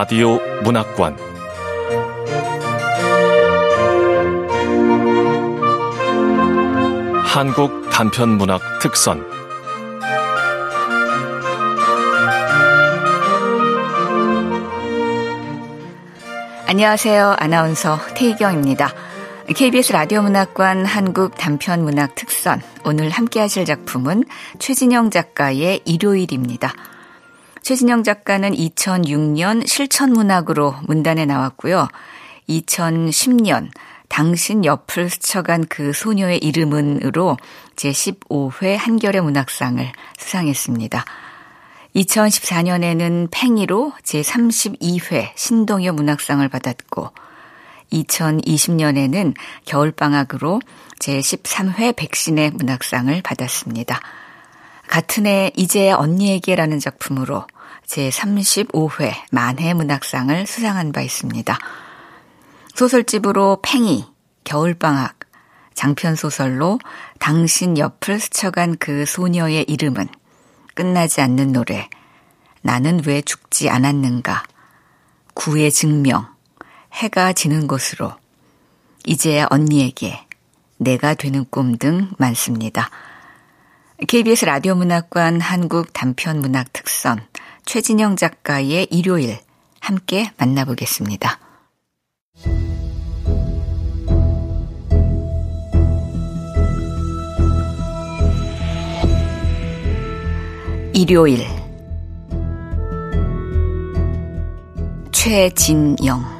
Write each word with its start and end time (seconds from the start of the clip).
라디오 0.00 0.38
문학관 0.62 1.18
한국 7.24 7.90
단편 7.90 8.28
문학 8.38 8.60
특선 8.80 9.26
안녕하세요. 16.68 17.34
아나운서 17.36 17.98
태희경입니다. 18.14 18.92
KBS 19.52 19.92
라디오 19.92 20.22
문학관 20.22 20.86
한국 20.86 21.36
단편 21.36 21.82
문학 21.82 22.14
특선 22.14 22.62
오늘 22.84 23.10
함께 23.10 23.40
하실 23.40 23.64
작품은 23.64 24.22
최진영 24.60 25.10
작가의 25.10 25.80
일요일입니다. 25.84 26.72
최진영 27.68 28.02
작가는 28.02 28.50
2006년 28.50 29.68
실천문학으로 29.68 30.76
문단에 30.86 31.26
나왔고요. 31.26 31.86
2010년 32.48 33.68
당신 34.08 34.64
옆을 34.64 35.10
스쳐간 35.10 35.66
그 35.68 35.92
소녀의 35.92 36.38
이름은으로 36.38 37.36
제15회 37.76 38.74
한겨레 38.74 39.20
문학상을 39.20 39.86
수상했습니다. 40.16 41.04
2014년에는 41.94 43.28
팽이로 43.30 43.92
제32회 44.02 45.32
신동여 45.34 45.92
문학상을 45.92 46.48
받았고 46.48 47.10
2020년에는 47.92 49.34
겨울방학으로 49.66 50.62
제13회 51.00 51.96
백신의 51.96 52.52
문학상을 52.52 53.20
받았습니다. 53.20 54.00
같은 54.86 55.26
해 55.26 55.52
이제 55.54 55.92
언니에게라는 55.92 56.80
작품으로 56.80 57.44
제35회 57.88 59.14
만해 59.30 59.74
문학상을 59.74 60.46
수상한 60.46 60.92
바 60.92 61.00
있습니다. 61.00 61.58
소설집으로 62.74 63.60
팽이, 63.62 64.06
겨울방학, 64.44 65.18
장편소설로 65.74 66.78
당신 67.18 67.78
옆을 67.78 68.20
스쳐간 68.20 68.76
그 68.78 69.06
소녀의 69.06 69.64
이름은 69.64 70.08
끝나지 70.74 71.20
않는 71.20 71.52
노래, 71.52 71.88
나는 72.62 73.00
왜 73.06 73.22
죽지 73.22 73.68
않았는가, 73.70 74.44
구의 75.34 75.72
증명, 75.72 76.28
해가 76.92 77.32
지는 77.32 77.66
곳으로, 77.66 78.12
이제야 79.06 79.46
언니에게, 79.50 80.20
내가 80.76 81.14
되는 81.14 81.44
꿈 81.50 81.78
등 81.78 82.10
많습니다. 82.18 82.90
KBS 84.06 84.44
라디오 84.44 84.76
문학관 84.76 85.40
한국 85.40 85.92
단편 85.92 86.40
문학 86.40 86.72
특선 86.72 87.20
최진영 87.68 88.16
작가의 88.16 88.86
일요일 88.90 89.36
함께 89.78 90.32
만나보겠습니다. 90.38 91.38
일요일 100.94 101.44
최진영 105.12 106.37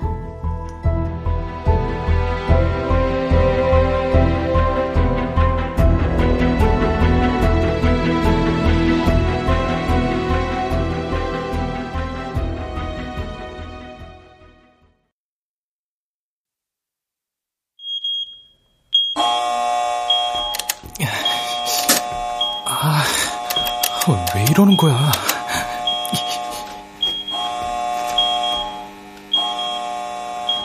이러는 24.59 24.77
거야? 24.77 25.13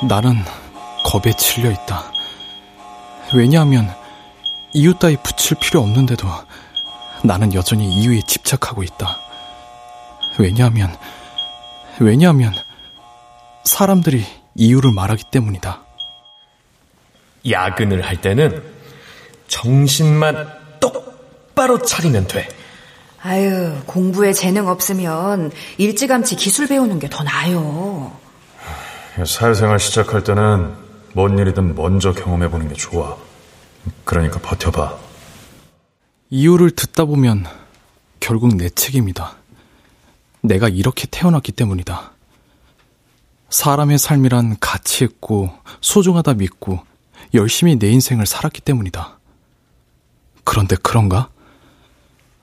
나는 0.09 0.43
겁에 1.05 1.31
질려 1.37 1.69
있다. 1.69 2.11
왜냐하면 3.35 3.93
이유 4.73 4.97
따위 4.97 5.15
붙일 5.17 5.57
필요 5.59 5.81
없는데도 5.81 6.27
나는 7.23 7.53
여전히 7.53 7.87
이유에 7.93 8.21
집착하고 8.25 8.81
있다. 8.81 9.19
왜냐하면, 10.39 10.97
왜냐하면 11.99 12.51
사람들이 13.63 14.25
이유를 14.55 14.91
말하기 14.91 15.25
때문이다. 15.29 15.83
야근을 17.47 18.03
할 18.03 18.19
때는 18.21 18.63
정신만 19.47 20.79
똑바로 20.79 21.79
차리면 21.83 22.25
돼. 22.25 22.62
아유, 23.25 23.73
공부에 23.85 24.33
재능 24.33 24.67
없으면 24.67 25.51
일찌감치 25.77 26.35
기술 26.35 26.67
배우는 26.67 26.99
게 26.99 27.07
더 27.09 27.23
나아요. 27.23 28.11
사회생활 29.25 29.79
시작할 29.79 30.23
때는 30.23 30.73
뭔 31.13 31.37
일이든 31.37 31.75
먼저 31.75 32.11
경험해보는 32.11 32.67
게 32.69 32.73
좋아. 32.73 33.15
그러니까 34.03 34.39
버텨봐. 34.39 34.97
이유를 36.31 36.71
듣다 36.71 37.05
보면 37.05 37.45
결국 38.19 38.55
내 38.57 38.69
책임이다. 38.69 39.35
내가 40.41 40.67
이렇게 40.67 41.07
태어났기 41.09 41.51
때문이다. 41.53 42.11
사람의 43.49 43.99
삶이란 43.99 44.57
가치 44.59 45.03
있고 45.05 45.51
소중하다 45.79 46.33
믿고 46.33 46.79
열심히 47.35 47.77
내 47.77 47.89
인생을 47.89 48.25
살았기 48.25 48.61
때문이다. 48.61 49.19
그런데 50.43 50.75
그런가? 50.81 51.29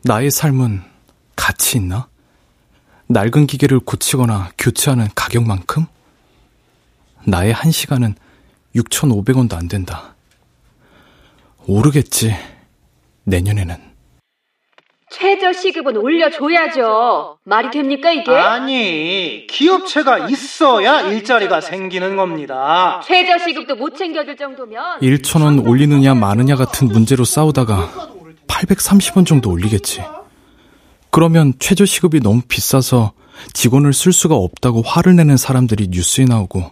나의 0.03 0.31
삶은 0.31 0.83
가치 1.37 1.79
있나? 1.79 2.09
낡은 3.09 3.47
기계를 3.47 3.81
고치거나 3.81 4.51
교체하는 4.57 5.09
가격만큼? 5.15 5.87
나의 7.27 7.53
한 7.53 7.71
시간은 7.71 8.15
6,500원도 8.75 9.55
안 9.55 9.69
된다. 9.69 10.15
오르겠지, 11.67 12.35
내년에는. 13.25 13.91
최저 15.13 15.53
시급은 15.53 15.97
올려줘야죠. 15.97 17.39
말이 17.45 17.71
됩니까, 17.73 18.13
이게? 18.13 18.31
아니, 18.31 19.47
기업체가 19.51 20.29
있어야 20.29 21.01
일자리가 21.01 21.61
생기는 21.61 22.17
겁니다. 22.17 23.03
최저 23.05 23.37
시급도 23.39 23.75
못 23.75 23.97
챙겨줄 23.97 24.37
정도면. 24.37 25.01
1,000원 25.01 25.67
올리느냐 25.69 26.15
마느냐 26.15 26.55
같은 26.55 26.87
문제로 26.89 27.25
싸우다가 27.25 28.20
830원 28.51 29.25
정도 29.25 29.51
올리겠지. 29.51 30.03
그러면 31.11 31.55
최저 31.59 31.87
시급이 31.87 32.21
너무 32.21 32.43
비싸서 32.47 33.13
직원을 33.53 33.93
쓸 33.93 34.13
수가 34.13 34.35
없다고 34.35 34.83
화를 34.83 35.17
내는 35.17 35.37
사람들이 35.37 35.89
뉴스에 35.91 36.25
나오고 36.25 36.71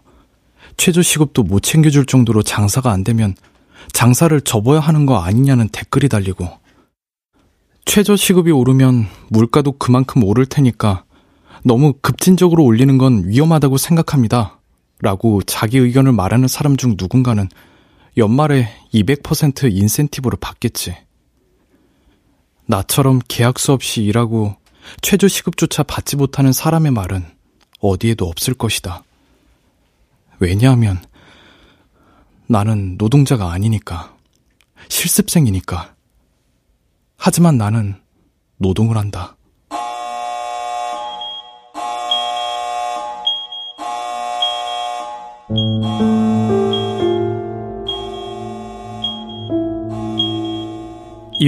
최저 0.77 1.03
시급도 1.03 1.45
못 1.45 1.61
챙겨줄 1.61 2.07
정도로 2.07 2.43
장사가 2.43 2.91
안 2.91 3.05
되면 3.05 3.35
장사를 3.93 4.39
접어야 4.43 4.81
하는 4.81 5.07
거 5.07 5.19
아니냐는 5.19 5.69
댓글이 5.69 6.09
달리고 6.09 6.49
최저 7.85 8.17
시급이 8.17 8.51
오르면 8.51 9.07
물가도 9.31 9.73
그만큼 9.73 10.23
오를 10.25 10.45
테니까 10.45 11.05
너무 11.65 11.95
급진적으로 12.01 12.65
올리는 12.65 12.99
건 12.99 13.25
위험하다고 13.27 13.79
생각합니다. 13.79 14.59
라고 15.01 15.43
자기 15.43 15.79
의견을 15.79 16.13
말하는 16.13 16.49
사람 16.49 16.77
중 16.77 16.97
누군가는 16.99 17.49
연말에 18.17 18.69
200% 18.93 19.73
인센티브를 19.73 20.39
받겠지. 20.41 21.08
나처럼 22.69 23.21
계약서 23.27 23.73
없이 23.73 24.03
일하고 24.03 24.55
최저 25.01 25.27
시급조차 25.27 25.85
받지 25.85 26.17
못하는 26.17 26.53
사람의 26.53 26.93
말은 26.93 27.25
어디에도 27.81 28.27
없을 28.27 28.53
것이다. 28.53 29.05
왜냐하면 30.39 31.03
나는 32.47 32.99
노동자가 32.99 33.53
아니니까. 33.53 34.15
실습생이니까. 34.91 35.95
하지만 37.17 37.57
나는 37.57 38.01
노동을 38.59 38.99
한다. 38.99 39.38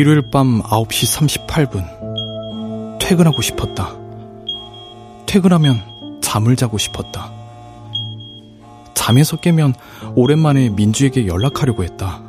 일요일 0.01 0.23
밤 0.23 0.63
9시 0.63 1.45
38분. 1.47 2.99
퇴근하고 2.99 3.43
싶었다. 3.43 3.95
퇴근하면 5.27 6.21
잠을 6.23 6.57
자고 6.57 6.79
싶었다. 6.79 7.31
잠에서 8.95 9.37
깨면 9.37 9.75
오랜만에 10.15 10.71
민주에게 10.71 11.27
연락하려고 11.27 11.85
했다. 11.85 12.23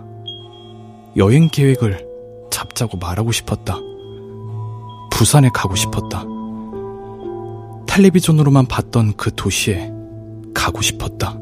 여행 1.15 1.47
계획을 1.47 2.05
잡자고 2.51 2.97
말하고 2.97 3.31
싶었다. 3.31 3.77
부산에 5.09 5.49
가고 5.53 5.77
싶었다. 5.77 6.25
텔레비전으로만 7.87 8.65
봤던 8.65 9.13
그 9.15 9.33
도시에 9.33 9.93
가고 10.53 10.81
싶었다. 10.81 11.37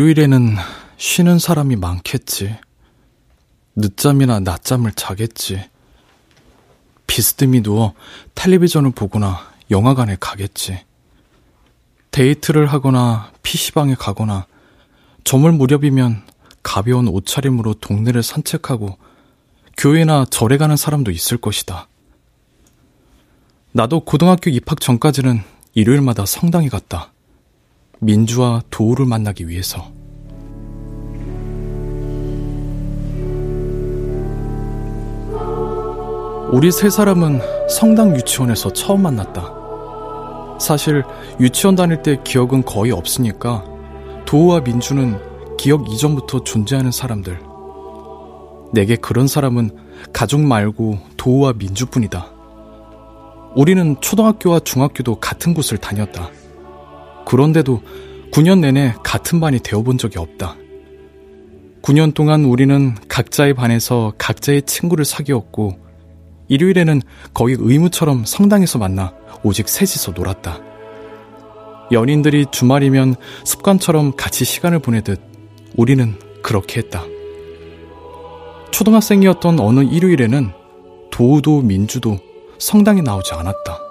일요일에는 0.00 0.56
쉬는 0.96 1.38
사람이 1.38 1.76
많겠지. 1.76 2.56
늦잠이나 3.76 4.40
낮잠을 4.40 4.92
자겠지. 4.92 5.62
비스듬히 7.06 7.62
누워 7.62 7.92
텔레비전을 8.34 8.92
보거나 8.92 9.40
영화관에 9.70 10.16
가겠지. 10.18 10.82
데이트를 12.12 12.66
하거나 12.66 13.30
PC방에 13.42 13.94
가거나 13.94 14.46
저물 15.22 15.52
무렵이면 15.52 16.22
가벼운 16.62 17.06
옷차림으로 17.06 17.74
동네를 17.74 18.22
산책하고 18.22 18.96
교회나 19.76 20.24
절에 20.30 20.56
가는 20.56 20.76
사람도 20.76 21.10
있을 21.10 21.36
것이다. 21.36 21.88
나도 23.72 24.00
고등학교 24.06 24.48
입학 24.48 24.80
전까지는 24.80 25.42
일요일마다 25.74 26.24
성당에 26.24 26.70
갔다. 26.70 27.12
민주와 28.02 28.62
도우를 28.70 29.04
만나기 29.04 29.46
위해서. 29.46 29.92
우리 36.50 36.72
세 36.72 36.88
사람은 36.90 37.40
성당 37.68 38.16
유치원에서 38.16 38.72
처음 38.72 39.02
만났다. 39.02 39.60
사실 40.58 41.04
유치원 41.38 41.76
다닐 41.76 42.02
때 42.02 42.18
기억은 42.24 42.64
거의 42.64 42.90
없으니까 42.90 43.64
도우와 44.24 44.60
민주는 44.60 45.18
기억 45.58 45.88
이전부터 45.90 46.42
존재하는 46.42 46.90
사람들. 46.90 47.38
내게 48.72 48.96
그런 48.96 49.28
사람은 49.28 49.70
가족 50.12 50.40
말고 50.40 50.98
도우와 51.18 51.52
민주뿐이다. 51.52 52.32
우리는 53.54 53.96
초등학교와 54.00 54.60
중학교도 54.60 55.16
같은 55.16 55.54
곳을 55.54 55.76
다녔다. 55.76 56.30
그런데도 57.26 57.82
9년 58.32 58.60
내내 58.60 58.94
같은 59.02 59.40
반이 59.40 59.60
되어본 59.60 59.98
적이 59.98 60.18
없다. 60.18 60.56
9년 61.82 62.14
동안 62.14 62.44
우리는 62.44 62.94
각자의 63.08 63.54
반에서 63.54 64.12
각자의 64.18 64.62
친구를 64.62 65.04
사귀었고, 65.04 65.78
일요일에는 66.48 67.00
거의 67.32 67.56
의무처럼 67.58 68.24
성당에서 68.24 68.78
만나 68.78 69.14
오직 69.42 69.68
셋이서 69.68 70.12
놀았다. 70.12 70.60
연인들이 71.92 72.46
주말이면 72.50 73.16
습관처럼 73.44 74.14
같이 74.16 74.44
시간을 74.44 74.78
보내듯 74.80 75.20
우리는 75.76 76.16
그렇게 76.42 76.80
했다. 76.80 77.04
초등학생이었던 78.70 79.58
어느 79.60 79.80
일요일에는 79.80 80.52
도우도 81.10 81.62
민주도 81.62 82.18
성당에 82.58 83.02
나오지 83.02 83.34
않았다. 83.34 83.89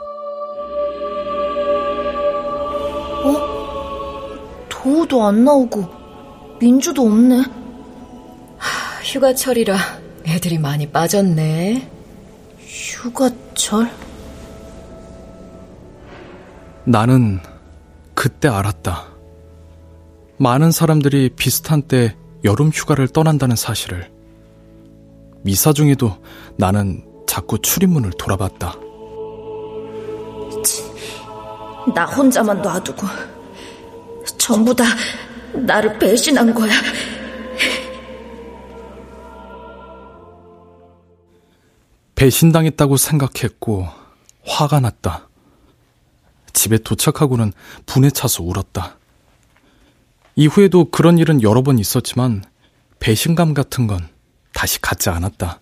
어? 4.90 5.00
도우도 5.00 5.24
안 5.24 5.46
나오고 5.46 5.88
민주도 6.60 7.04
없네. 7.04 7.44
휴가철이라 9.04 9.78
애들이 10.26 10.58
많이 10.58 10.90
빠졌네. 10.90 11.90
휴가철? 12.60 13.92
나는 16.86 17.40
그때 18.16 18.48
알았다. 18.48 19.06
많은 20.38 20.72
사람들이 20.72 21.30
비슷한 21.36 21.84
때 21.84 22.16
여름 22.44 22.70
휴가를 22.70 23.08
떠난다는 23.08 23.56
사실을. 23.56 24.12
미사 25.44 25.72
중에도 25.72 26.18
나는 26.58 27.06
자꾸 27.28 27.60
출입문을 27.60 28.12
돌아봤다. 28.18 28.76
나 31.94 32.06
혼자만 32.06 32.62
놔두고 32.62 33.08
전부 34.50 34.74
다 34.74 34.84
나를 35.54 36.00
배신한 36.00 36.56
거야. 36.56 36.74
배신당했다고 42.16 42.98
생각했고 42.98 43.88
화가 44.48 44.80
났다. 44.80 45.30
집에 46.52 46.80
도착하고는 46.80 47.54
분에 47.86 48.10
차서 48.10 48.42
울었다. 48.42 48.98
이후에도 50.36 50.90
그런 50.90 51.20
일은 51.20 51.44
여러 51.44 51.62
번 51.62 51.78
있었지만 51.78 52.44
배신감 52.98 53.54
같은 53.54 53.86
건 53.86 54.10
다시 54.52 54.82
갖지 54.82 55.12
않았다. 55.12 55.62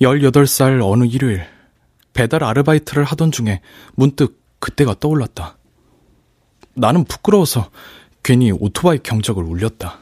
18살 0.00 0.80
어느 0.82 1.04
일요일 1.04 1.46
배달 2.12 2.42
아르바이트를 2.42 3.04
하던 3.04 3.30
중에 3.30 3.60
문득 3.94 4.42
그때가 4.58 4.96
떠올랐다. 4.98 5.55
나는 6.78 7.04
부끄러워서 7.04 7.70
괜히 8.22 8.52
오토바이 8.52 8.98
경적을 9.02 9.42
울렸다. 9.42 9.98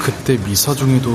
그때 0.00 0.36
미사 0.44 0.74
중에도 0.74 1.10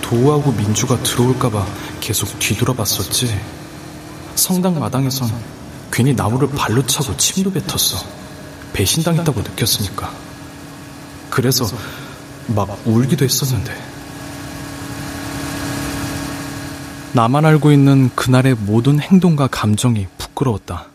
도우하고 0.00 0.52
민주가 0.52 1.00
들어올까봐 1.02 1.66
계속 2.00 2.38
뒤돌아봤었지. 2.38 3.38
성당 4.36 4.78
마당에선 4.80 5.30
괜히 5.92 6.14
나무를 6.14 6.48
발로 6.48 6.84
차고 6.86 7.18
침도 7.18 7.52
뱉었어. 7.52 7.98
배신당했다고 8.72 9.42
느꼈으니까. 9.42 10.14
그래서 11.28 11.66
막 12.46 12.80
울기도 12.86 13.24
했었는데. 13.24 13.89
나만 17.12 17.44
알고 17.44 17.72
있는 17.72 18.08
그날의 18.14 18.54
모든 18.54 19.00
행동과 19.00 19.48
감정이 19.48 20.06
부끄러웠다. 20.18 20.86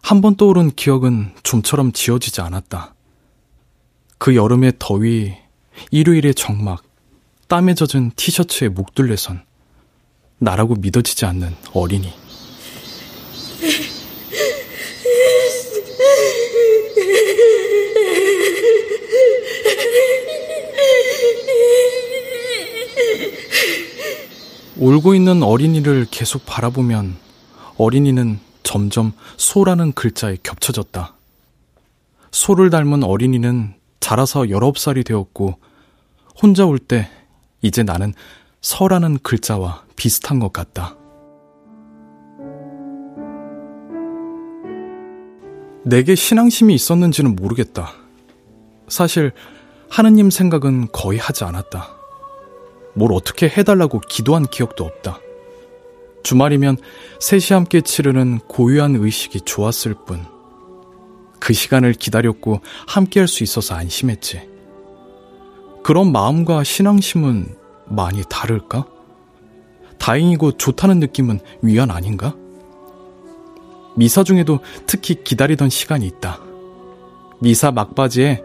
한 0.00 0.20
번 0.20 0.36
떠오른 0.36 0.70
기억은 0.70 1.32
좀처럼 1.42 1.92
지워지지 1.92 2.40
않았다. 2.40 2.94
그 4.18 4.36
여름의 4.36 4.74
더위, 4.78 5.34
일요일의 5.90 6.34
정막, 6.34 6.82
땀에 7.48 7.74
젖은 7.74 8.12
티셔츠에 8.16 8.68
목둘레선, 8.68 9.42
나라고 10.38 10.74
믿어지지 10.74 11.24
않는 11.26 11.54
어린이. 11.72 12.12
울고 24.82 25.14
있는 25.14 25.44
어린이를 25.44 26.08
계속 26.10 26.44
바라보면 26.44 27.14
어린이는 27.78 28.40
점점 28.64 29.12
소라는 29.36 29.92
글자에 29.92 30.38
겹쳐졌다. 30.42 31.14
소를 32.32 32.68
닮은 32.68 33.04
어린이는 33.04 33.74
자라서 34.00 34.40
19살이 34.40 35.06
되었고 35.06 35.54
혼자 36.42 36.64
울 36.66 36.80
때 36.80 37.08
이제 37.60 37.84
나는 37.84 38.12
서라는 38.60 39.20
글자와 39.22 39.84
비슷한 39.94 40.40
것 40.40 40.52
같다. 40.52 40.96
내게 45.84 46.16
신앙심이 46.16 46.74
있었는지는 46.74 47.36
모르겠다. 47.36 47.92
사실 48.88 49.30
하느님 49.88 50.28
생각은 50.30 50.88
거의 50.90 51.20
하지 51.20 51.44
않았다. 51.44 52.01
뭘 52.94 53.12
어떻게 53.12 53.48
해달라고 53.48 54.00
기도한 54.00 54.46
기억도 54.46 54.84
없다. 54.84 55.18
주말이면 56.22 56.76
셋이 57.20 57.46
함께 57.50 57.80
치르는 57.80 58.40
고유한 58.40 58.96
의식이 58.96 59.40
좋았을 59.42 59.94
뿐. 60.06 60.24
그 61.40 61.52
시간을 61.52 61.94
기다렸고 61.94 62.60
함께 62.86 63.20
할 63.20 63.26
수 63.26 63.42
있어서 63.42 63.74
안심했지. 63.74 64.48
그런 65.82 66.12
마음과 66.12 66.62
신앙심은 66.62 67.56
많이 67.86 68.22
다를까? 68.28 68.86
다행이고 69.98 70.52
좋다는 70.52 71.00
느낌은 71.00 71.40
위안 71.62 71.90
아닌가? 71.90 72.36
미사 73.96 74.22
중에도 74.22 74.60
특히 74.86 75.22
기다리던 75.22 75.68
시간이 75.68 76.06
있다. 76.06 76.40
미사 77.40 77.72
막바지에 77.72 78.42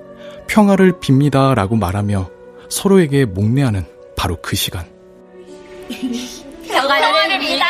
평화를 0.48 0.94
빕니다 0.94 1.54
라고 1.54 1.76
말하며 1.76 2.30
서로에게 2.70 3.26
목례하는 3.26 3.86
바로 4.18 4.36
그 4.42 4.58
시간. 4.58 4.86
평화를 6.68 7.08
빕니다. 7.30 7.64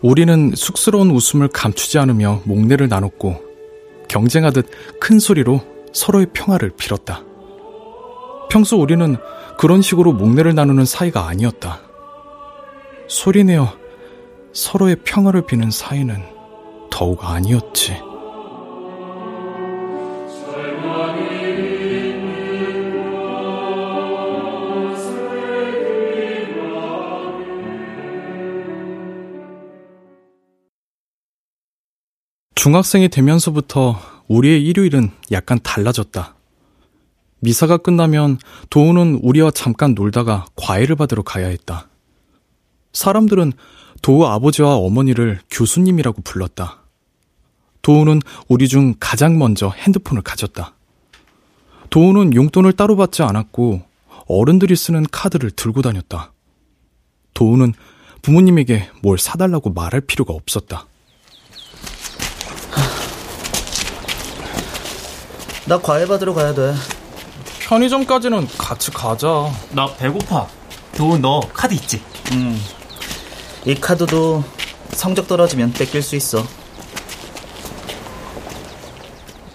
우리는 0.00 0.52
쑥스러운 0.54 1.10
웃음을 1.10 1.48
감추지 1.48 1.98
않으며 1.98 2.40
목례를 2.44 2.88
나눴고 2.88 3.42
경쟁하듯 4.08 4.98
큰 4.98 5.18
소리로 5.18 5.60
서로의 5.92 6.28
평화를 6.32 6.70
빌었다. 6.70 7.22
평소 8.48 8.78
우리는 8.78 9.16
그런 9.58 9.82
식으로 9.82 10.12
목례를 10.12 10.54
나누는 10.54 10.86
사이가 10.86 11.28
아니었다. 11.28 11.82
소리내어 13.08 13.76
서로의 14.54 14.96
평화를 15.04 15.44
비는 15.44 15.70
사이는 15.70 16.22
더욱 16.90 17.24
아니었지. 17.24 18.09
중학생이 32.60 33.08
되면서부터 33.08 33.98
우리의 34.28 34.62
일요일은 34.66 35.10
약간 35.32 35.58
달라졌다. 35.62 36.34
미사가 37.38 37.78
끝나면 37.78 38.36
도우는 38.68 39.20
우리와 39.22 39.50
잠깐 39.50 39.94
놀다가 39.94 40.44
과외를 40.56 40.94
받으러 40.94 41.22
가야 41.22 41.46
했다. 41.46 41.88
사람들은 42.92 43.54
도우 44.02 44.26
아버지와 44.26 44.76
어머니를 44.76 45.40
교수님이라고 45.50 46.20
불렀다. 46.20 46.82
도우는 47.80 48.20
우리 48.48 48.68
중 48.68 48.92
가장 49.00 49.38
먼저 49.38 49.70
핸드폰을 49.70 50.20
가졌다. 50.20 50.74
도우는 51.88 52.34
용돈을 52.34 52.74
따로 52.74 52.94
받지 52.94 53.22
않았고 53.22 53.80
어른들이 54.28 54.76
쓰는 54.76 55.06
카드를 55.10 55.50
들고 55.50 55.80
다녔다. 55.80 56.34
도우는 57.32 57.72
부모님에게 58.20 58.90
뭘 59.02 59.16
사달라고 59.16 59.70
말할 59.70 60.02
필요가 60.02 60.34
없었다. 60.34 60.89
나 65.70 65.78
과외 65.78 66.04
받으러 66.04 66.34
가야 66.34 66.52
돼. 66.52 66.74
편의점까지는 67.60 68.48
같이 68.58 68.90
가자. 68.90 69.52
나 69.70 69.86
배고파. 69.94 70.48
도우 70.96 71.16
너 71.16 71.38
카드 71.52 71.74
있지? 71.74 72.02
음. 72.32 72.60
이 73.64 73.76
카드도 73.76 74.42
성적 74.88 75.28
떨어지면 75.28 75.72
뺏길 75.74 76.02
수 76.02 76.16
있어. 76.16 76.42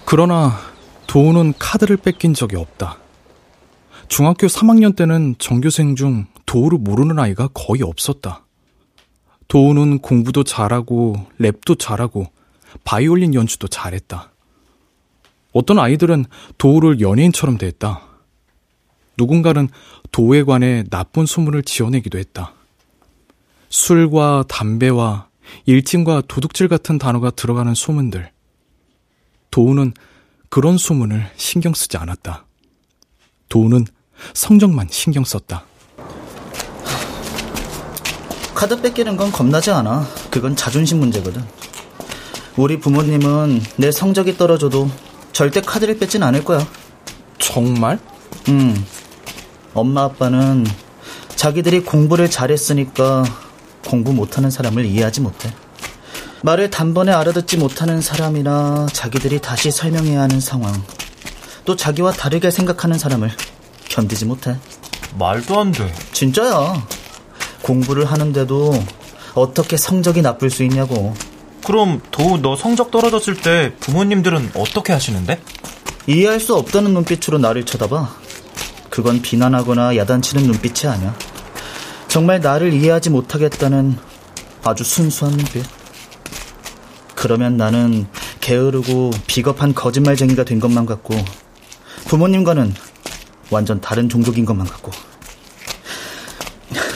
그러나 0.05 0.57
도우는 1.05 1.55
카드를 1.59 1.97
뺏긴 1.97 2.33
적이 2.33 2.55
없다. 2.55 2.97
중학교 4.07 4.47
3학년 4.47 4.95
때는 4.95 5.35
전교생 5.37 5.97
중 5.97 6.27
도우를 6.45 6.77
모르는 6.77 7.19
아이가 7.19 7.49
거의 7.53 7.81
없었다. 7.81 8.45
도우는 9.49 9.99
공부도 9.99 10.45
잘하고 10.45 11.17
랩도 11.41 11.77
잘하고 11.77 12.27
바이올린 12.85 13.33
연주도 13.33 13.67
잘했다. 13.67 14.31
어떤 15.55 15.79
아이들은 15.79 16.25
도우를 16.57 16.99
연예인처럼 16.99 17.57
대했다. 17.57 18.01
누군가는 19.17 19.69
도우에 20.11 20.43
관해 20.43 20.83
나쁜 20.89 21.25
소문을 21.25 21.63
지어내기도 21.63 22.17
했다. 22.17 22.53
술과 23.69 24.43
담배와 24.49 25.29
일진과 25.65 26.23
도둑질 26.27 26.67
같은 26.67 26.97
단어가 26.97 27.31
들어가는 27.31 27.73
소문들. 27.73 28.31
도우는 29.49 29.93
그런 30.49 30.77
소문을 30.77 31.31
신경 31.37 31.73
쓰지 31.73 31.95
않았다. 31.95 32.45
도우는 33.47 33.85
성적만 34.33 34.89
신경 34.91 35.23
썼다. 35.23 35.63
카드 38.53 38.81
뺏기는 38.81 39.15
건 39.15 39.31
겁나지 39.31 39.71
않아. 39.71 40.05
그건 40.29 40.57
자존심 40.57 40.99
문제거든. 40.99 41.41
우리 42.57 42.77
부모님은 42.77 43.61
내 43.77 43.91
성적이 43.91 44.37
떨어져도 44.37 44.89
절대 45.35 45.59
카드를 45.59 45.97
뺏진 45.97 46.23
않을 46.23 46.45
거야. 46.45 46.65
정말? 47.39 47.99
음. 48.47 48.85
엄마 49.73 50.03
아빠는 50.03 50.65
자기들이 51.35 51.81
공부를 51.81 52.31
잘했으니까 52.31 53.25
공부 53.85 54.13
못하는 54.13 54.49
사람을 54.49 54.85
이해하지 54.85 55.19
못해. 55.19 55.53
말을 56.41 56.69
단번에 56.69 57.11
알아듣지 57.11 57.57
못하는 57.57 57.99
사람이나 57.99 58.87
자기들이 58.93 59.41
다시 59.41 59.71
설명해야 59.71 60.21
하는 60.21 60.39
상황, 60.39 60.81
또 61.65 61.75
자기와 61.75 62.13
다르게 62.13 62.49
생각하는 62.49 62.97
사람을 62.97 63.29
견디지 63.89 64.23
못해. 64.23 64.55
말도 65.19 65.59
안 65.59 65.73
돼. 65.73 65.93
진짜야. 66.13 66.87
공부를 67.61 68.05
하는데도 68.05 68.81
어떻게 69.33 69.75
성적이 69.75 70.21
나쁠 70.21 70.49
수 70.49 70.63
있냐고. 70.63 71.13
그럼 71.65 71.99
도우 72.11 72.37
너 72.41 72.55
성적 72.55 72.91
떨어졌을 72.91 73.35
때 73.35 73.73
부모님들은 73.79 74.51
어떻게 74.53 74.93
하시는데? 74.93 75.41
이해할 76.05 76.39
수 76.39 76.55
없다는 76.55 76.93
눈빛으로 76.93 77.39
나를 77.39 77.65
쳐다봐. 77.65 78.15
그건 78.91 79.23
비난하거나 79.23 79.95
야단치는 79.97 80.43
눈빛이 80.43 80.91
아니야. 80.91 81.15
정말 82.07 82.39
나를 82.39 82.71
이해하지 82.71 83.09
못하겠다는 83.09 83.97
아주 84.63 84.83
순수한 84.83 85.33
눈빛. 85.35 85.65
그러면 87.15 87.57
나는 87.57 88.05
게으르고 88.41 89.09
비겁한 89.25 89.73
거짓말쟁이가 89.73 90.43
된 90.43 90.59
것만 90.59 90.85
같고 90.85 91.15
부모님과는 92.05 92.75
완전 93.49 93.81
다른 93.81 94.07
종족인 94.07 94.45
것만 94.45 94.67
같고 94.67 94.91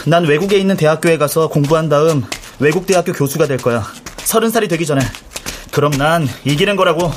난 0.05 0.25
외국에 0.25 0.59
있는 0.59 0.77
대학교에 0.77 1.17
가서 1.17 1.47
공부한 1.49 1.89
다음 1.89 2.23
외국 2.59 2.85
대학교 2.85 3.13
교수가 3.13 3.47
될 3.47 3.57
거야. 3.57 3.83
서른 4.29 4.51
살이 4.51 4.67
되기 4.67 4.86
전에. 4.86 5.01
그럼 5.71 5.91
난 5.93 6.27
이기는 6.45 6.75
거라고. 6.75 7.12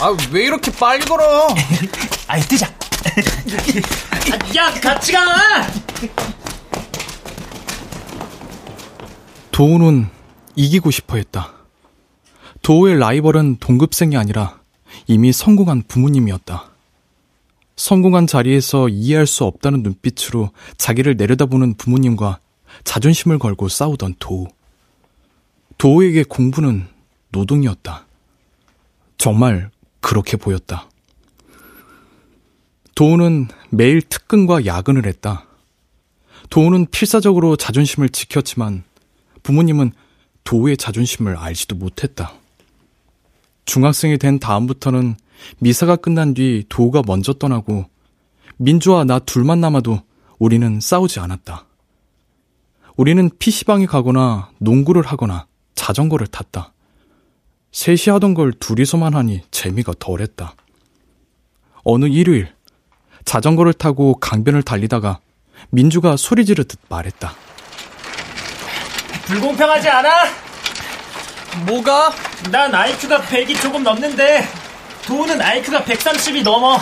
아, 0.00 0.16
왜 0.32 0.46
이렇게 0.46 0.72
빨리 0.72 1.04
걸어? 1.04 1.46
아이, 2.26 2.40
뜨자. 2.40 2.66
야, 4.56 4.72
같이 4.80 5.12
가! 5.12 5.20
도우는 9.52 10.08
이기고 10.56 10.90
싶어 10.90 11.18
했다. 11.18 11.52
도우의 12.62 12.98
라이벌은 12.98 13.58
동급생이 13.60 14.16
아니라 14.16 14.58
이미 15.06 15.30
성공한 15.30 15.84
부모님이었다. 15.86 16.64
성공한 17.76 18.26
자리에서 18.26 18.88
이해할 18.88 19.28
수 19.28 19.44
없다는 19.44 19.84
눈빛으로 19.84 20.50
자기를 20.78 21.16
내려다보는 21.16 21.74
부모님과 21.74 22.40
자존심을 22.82 23.38
걸고 23.38 23.68
싸우던 23.68 24.16
도우. 24.18 24.48
도우에게 25.78 26.24
공부는 26.24 26.86
노동이었다. 27.30 28.06
정말 29.18 29.70
그렇게 30.00 30.36
보였다. 30.36 30.88
도우는 32.94 33.48
매일 33.70 34.00
특근과 34.00 34.64
야근을 34.64 35.06
했다. 35.06 35.46
도우는 36.48 36.86
필사적으로 36.90 37.56
자존심을 37.56 38.08
지켰지만 38.08 38.84
부모님은 39.42 39.92
도우의 40.44 40.76
자존심을 40.76 41.36
알지도 41.36 41.76
못했다. 41.76 42.32
중학생이 43.66 44.16
된 44.16 44.38
다음부터는 44.38 45.16
미사가 45.58 45.96
끝난 45.96 46.34
뒤 46.34 46.64
도우가 46.68 47.02
먼저 47.06 47.32
떠나고 47.34 47.84
민주와 48.56 49.04
나 49.04 49.18
둘만 49.18 49.60
남아도 49.60 50.00
우리는 50.38 50.80
싸우지 50.80 51.20
않았다. 51.20 51.66
우리는 52.96 53.28
PC방에 53.38 53.84
가거나 53.84 54.50
농구를 54.58 55.02
하거나 55.02 55.46
자전거를 55.86 56.26
탔다. 56.26 56.72
셋이 57.70 58.12
하던 58.14 58.34
걸 58.34 58.52
둘이서만 58.52 59.14
하니 59.14 59.42
재미가 59.52 59.92
덜했다. 60.00 60.56
어느 61.84 62.06
일요일, 62.06 62.52
자전거를 63.24 63.72
타고 63.72 64.18
강변을 64.18 64.64
달리다가 64.64 65.20
민주가 65.70 66.16
소리 66.16 66.44
지르듯 66.44 66.80
말했다. 66.88 67.32
불공평하지 69.26 69.88
않아? 69.88 70.10
뭐가? 71.66 72.12
난 72.50 72.74
IQ가 72.74 73.20
100이 73.20 73.60
조금 73.62 73.84
넘는데 73.84 74.44
도우는 75.04 75.40
IQ가 75.40 75.84
130이 75.84 76.42
넘어. 76.42 76.80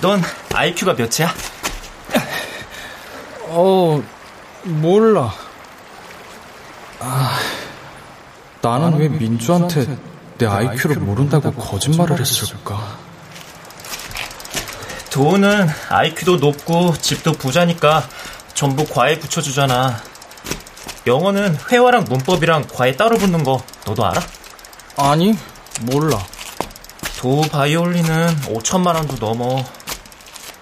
넌 0.00 0.22
IQ가 0.54 0.94
몇이야? 0.94 1.34
어, 3.48 4.02
몰라. 4.64 5.32
아, 7.00 7.38
나는, 8.60 8.96
왜 8.98 9.08
민주한테, 9.08 9.80
민주한테 9.80 10.02
내 10.38 10.46
IQ를 10.46 10.96
모른다고 10.96 11.52
거짓말을 11.52 12.20
했을까? 12.20 12.98
도우는 15.10 15.68
IQ도 15.90 16.36
높고 16.36 16.96
집도 16.98 17.32
부자니까 17.32 18.08
전부 18.54 18.86
과외 18.86 19.18
붙여주잖아. 19.18 20.00
영어는 21.06 21.58
회화랑 21.70 22.04
문법이랑 22.04 22.68
과외 22.72 22.96
따로 22.96 23.18
붙는 23.18 23.44
거 23.44 23.62
너도 23.84 24.06
알아? 24.06 24.22
아니, 24.96 25.36
몰라. 25.82 26.18
도우 27.18 27.42
바이올린은 27.42 28.42
5천만 28.46 28.94
원도 28.94 29.16
넘어. 29.16 29.64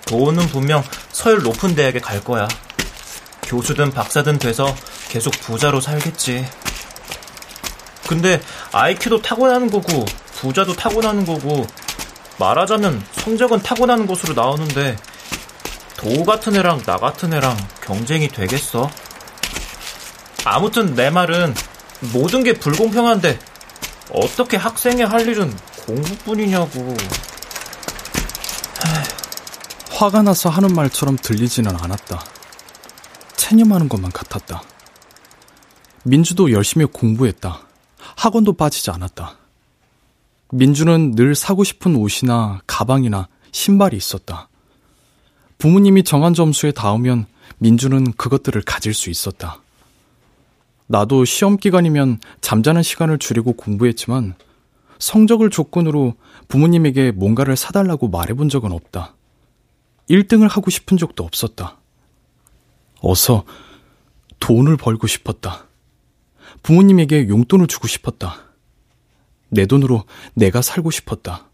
도우는 0.06 0.48
분명 0.48 0.82
서울 1.12 1.42
높은 1.42 1.74
대학에 1.74 2.00
갈 2.00 2.24
거야. 2.24 2.48
교수든 3.50 3.90
박사든 3.90 4.38
돼서 4.38 4.72
계속 5.08 5.32
부자로 5.40 5.80
살겠지. 5.80 6.48
근데 8.06 8.40
IQ도 8.70 9.22
타고나는 9.22 9.72
거고 9.72 10.04
부자도 10.36 10.74
타고나는 10.74 11.26
거고 11.26 11.66
말하자면 12.38 13.04
성적은 13.10 13.60
타고나는 13.62 14.06
것으로 14.06 14.34
나오는데 14.34 14.96
도우 15.96 16.24
같은 16.24 16.54
애랑 16.54 16.84
나 16.84 16.96
같은 16.96 17.32
애랑 17.32 17.56
경쟁이 17.82 18.28
되겠어? 18.28 18.88
아무튼 20.44 20.94
내 20.94 21.10
말은 21.10 21.52
모든 22.12 22.44
게 22.44 22.52
불공평한데 22.52 23.36
어떻게 24.12 24.56
학생이 24.56 25.02
할 25.02 25.26
일은 25.26 25.54
공부뿐이냐고. 25.86 26.96
화가 29.90 30.22
나서 30.22 30.48
하는 30.48 30.72
말처럼 30.72 31.18
들리지는 31.20 31.76
않았다. 31.76 32.24
체념하는 33.50 33.88
것만 33.88 34.12
같았다. 34.12 34.62
민주도 36.04 36.52
열심히 36.52 36.86
공부했다. 36.86 37.60
학원도 38.16 38.52
빠지지 38.52 38.92
않았다. 38.92 39.38
민주는 40.52 41.12
늘 41.16 41.34
사고 41.34 41.64
싶은 41.64 41.96
옷이나 41.96 42.60
가방이나 42.68 43.28
신발이 43.50 43.96
있었다. 43.96 44.48
부모님이 45.58 46.04
정한 46.04 46.32
점수에 46.32 46.70
닿으면 46.70 47.26
민주는 47.58 48.12
그것들을 48.12 48.62
가질 48.62 48.94
수 48.94 49.10
있었다. 49.10 49.60
나도 50.86 51.24
시험 51.24 51.56
기간이면 51.56 52.20
잠자는 52.40 52.82
시간을 52.84 53.18
줄이고 53.18 53.52
공부했지만 53.54 54.34
성적을 55.00 55.50
조건으로 55.50 56.14
부모님에게 56.46 57.10
뭔가를 57.12 57.56
사달라고 57.56 58.08
말해본 58.08 58.48
적은 58.48 58.70
없다. 58.70 59.14
1등을 60.08 60.48
하고 60.48 60.70
싶은 60.70 60.96
적도 60.96 61.24
없었다. 61.24 61.79
어서 63.00 63.44
돈을 64.38 64.76
벌고 64.76 65.06
싶었다. 65.06 65.66
부모님에게 66.62 67.28
용돈을 67.28 67.66
주고 67.66 67.88
싶었다. 67.88 68.44
내 69.48 69.66
돈으로 69.66 70.04
내가 70.34 70.62
살고 70.62 70.90
싶었다. 70.90 71.48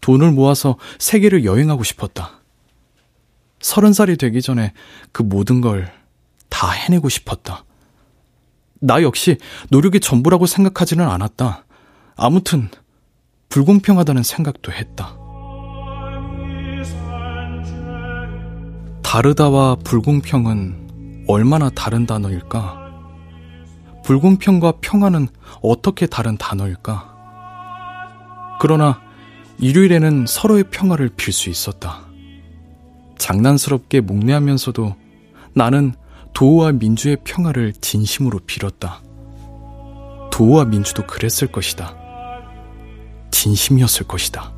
돈을 0.00 0.32
모아서 0.32 0.76
세계를 0.98 1.44
여행하고 1.44 1.82
싶었다. 1.82 2.40
서른 3.60 3.92
살이 3.92 4.16
되기 4.16 4.42
전에 4.42 4.72
그 5.12 5.22
모든 5.22 5.60
걸 5.60 5.96
다 6.56 6.70
해내고 6.70 7.10
싶었다. 7.10 7.64
나 8.80 9.02
역시 9.02 9.36
노력이 9.68 10.00
전부라고 10.00 10.46
생각하지는 10.46 11.06
않았다. 11.06 11.66
아무튼 12.16 12.70
불공평하다는 13.50 14.22
생각도 14.22 14.72
했다. 14.72 15.18
다르다와 19.06 19.76
불공평은 19.84 21.26
얼마나 21.28 21.70
다른 21.70 22.06
단어일까? 22.06 22.90
불공평과 24.02 24.72
평화는 24.80 25.28
어떻게 25.62 26.06
다른 26.06 26.36
단어일까? 26.36 27.14
그러나 28.60 29.00
일요일에는 29.58 30.26
서로의 30.26 30.64
평화를 30.64 31.10
빌 31.10 31.32
수 31.32 31.48
있었다. 31.48 32.00
장난스럽게 33.16 34.00
목례하면서도 34.00 34.96
나는 35.54 35.94
도우와 36.34 36.72
민주의 36.72 37.16
평화를 37.22 37.74
진심으로 37.74 38.40
빌었다. 38.40 39.02
도우와 40.32 40.64
민주도 40.64 41.06
그랬을 41.06 41.46
것이다. 41.52 41.94
진심이었을 43.30 44.08
것이다. 44.08 44.55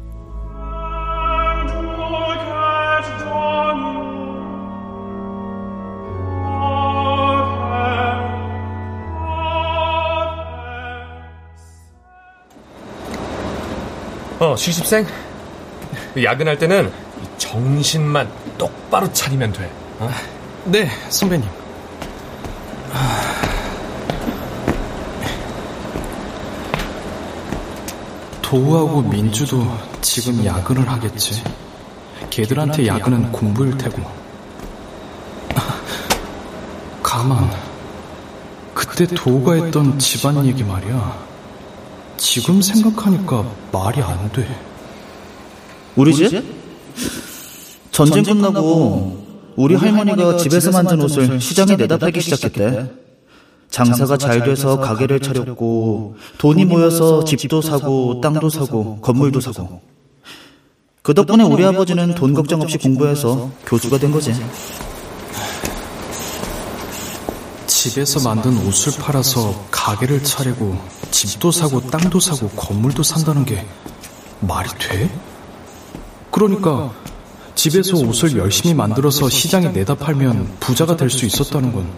어, 14.39 14.55
시집생? 14.57 15.07
야근할 16.23 16.59
때는 16.59 16.93
정신만 17.39 18.29
똑바로 18.57 19.13
차리면 19.13 19.53
돼. 19.53 19.71
어? 19.99 20.11
네, 20.65 20.89
선배님. 21.09 21.49
도우하고 28.43 29.03
민주도 29.03 29.67
지금 30.01 30.43
야근을 30.45 30.89
하겠지. 30.89 31.43
걔들한테 32.31 32.87
야근은 32.87 33.31
공부일 33.33 33.77
테고. 33.77 34.03
가만. 37.03 37.51
그때 38.73 39.07
도우가 39.07 39.55
했던 39.55 39.99
집안 39.99 40.45
얘기 40.47 40.65
말이야. 40.65 41.19
지금 42.19 42.61
생각하니까 42.61 43.51
말이 43.73 44.03
안 44.03 44.31
돼. 44.33 44.47
우리 45.97 46.15
집? 46.15 46.45
전쟁 47.91 48.23
끝나고 48.25 49.27
우리 49.57 49.75
할머니가 49.75 50.37
집에서 50.37 50.71
만든 50.71 51.01
옷을 51.01 51.41
시장에 51.41 51.77
내다 51.77 51.97
팔기 51.97 52.21
시작했대. 52.21 52.91
장사가 53.71 54.17
잘 54.17 54.43
돼서 54.45 54.79
가게를 54.79 55.21
차렸고 55.21 56.17
돈이 56.39 56.65
모여서 56.65 57.25
집도 57.25 57.61
사고 57.61 58.21
땅도 58.21 58.49
사고 58.49 58.99
건물도 59.01 59.41
사고 59.41 59.83
그 61.03 61.15
덕분에 61.15 61.45
우리 61.45 61.65
아버지는 61.65 62.15
돈 62.15 62.35
걱정 62.35 62.61
없이 62.63 62.79
공부해서 62.79 63.51
교수가 63.67 63.99
된 63.99 64.11
거지. 64.11 64.33
집에서 67.89 68.29
만든 68.29 68.67
옷을 68.67 69.03
팔아서 69.03 69.65
가게를 69.71 70.23
차리고 70.23 70.79
집도 71.11 71.51
사고 71.51 71.81
땅도 71.81 72.21
사고 72.21 72.49
건물도 72.51 73.03
산다는 73.03 73.45
게 73.45 73.67
말이 74.41 74.69
돼? 74.79 75.11
그러니까 76.31 76.93
집에서 77.55 77.97
옷을 77.97 78.37
열심히 78.37 78.75
만들어서 78.75 79.29
시장에 79.29 79.69
내다 79.69 79.95
팔면 79.97 80.57
부자가 80.61 80.97
될 80.97 81.09
수 81.11 81.25
있었다는 81.25 81.73
건 81.73 81.89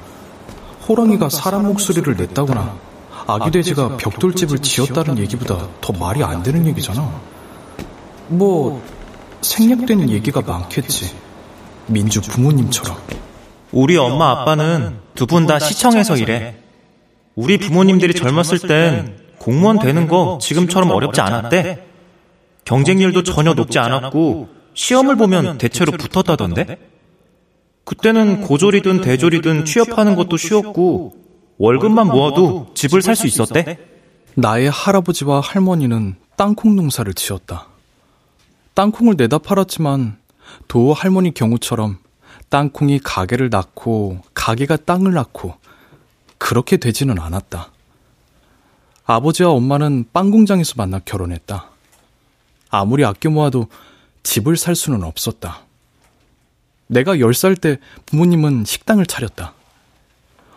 호랑이가 0.89 1.29
사람 1.29 1.67
목소리를 1.67 2.17
냈다거나 2.17 2.77
아기 3.27 3.51
돼지가 3.51 3.97
벽돌집을 3.97 4.61
지었다는 4.61 5.19
얘기보다 5.19 5.69
더 5.81 5.93
말이 5.93 6.23
안 6.23 6.43
되는 6.43 6.67
얘기잖아. 6.67 7.21
뭐 8.29 8.83
생략된 9.43 10.09
얘기가 10.09 10.41
많겠지. 10.41 11.15
민주 11.87 12.21
부모님처럼. 12.21 12.97
우리 13.73 13.97
엄마 13.97 14.31
아빠는 14.31 14.99
두 15.15 15.27
분 15.27 15.47
다 15.47 15.59
시청에서 15.59 16.17
일해. 16.17 16.57
우리 17.37 17.59
부모님들이 17.59 18.15
젊었을 18.15 18.59
땐 18.67 19.19
공무원 19.39 19.79
되는 19.79 20.09
거 20.09 20.39
지금처럼 20.41 20.91
어렵지 20.91 21.21
않았대. 21.21 21.87
경쟁률도 22.65 23.23
전혀 23.23 23.55
높지 23.55 23.79
않았고 23.79 24.49
시험을 24.75 25.17
보면 25.17 25.59
대체로 25.59 25.93
붙었다던데. 25.93 26.79
그때는 27.85 28.43
고졸이든 28.43 29.01
대졸이든 29.01 29.65
취업하는 29.65 30.15
것도 30.17 30.37
쉬웠고 30.37 31.15
월급만 31.59 32.07
모아도 32.09 32.71
집을 32.75 33.03
살 33.03 33.15
수 33.17 33.27
있었대. 33.27 33.79
나의 34.35 34.71
할아버지와 34.71 35.41
할머니는 35.41 36.17
땅콩 36.37 36.77
농사를 36.77 37.13
지었다. 37.15 37.67
땅콩을 38.75 39.15
내다 39.17 39.39
팔았지만 39.39 40.19
도 40.69 40.93
할머니 40.95 41.35
경우처럼 41.35 41.99
땅콩이 42.51 43.01
가게를 43.01 43.49
낳고 43.49 44.21
가게가 44.35 44.77
땅을 44.77 45.13
낳고 45.13 45.55
그렇게 46.39 46.77
되지는 46.77 47.19
않았다. 47.19 47.71
아버지와 49.05 49.51
엄마는 49.51 50.07
빵 50.13 50.31
공장에서 50.31 50.75
만나 50.77 50.99
결혼했다. 50.99 51.71
아무리 52.71 53.05
아껴 53.05 53.31
모아도 53.31 53.69
집을 54.23 54.57
살 54.57 54.77
수는 54.77 55.03
없었다. 55.03 55.63
내가 56.87 57.17
10살 57.17 57.61
때 57.61 57.79
부모님은 58.07 58.65
식당을 58.65 59.07
차렸다. 59.07 59.55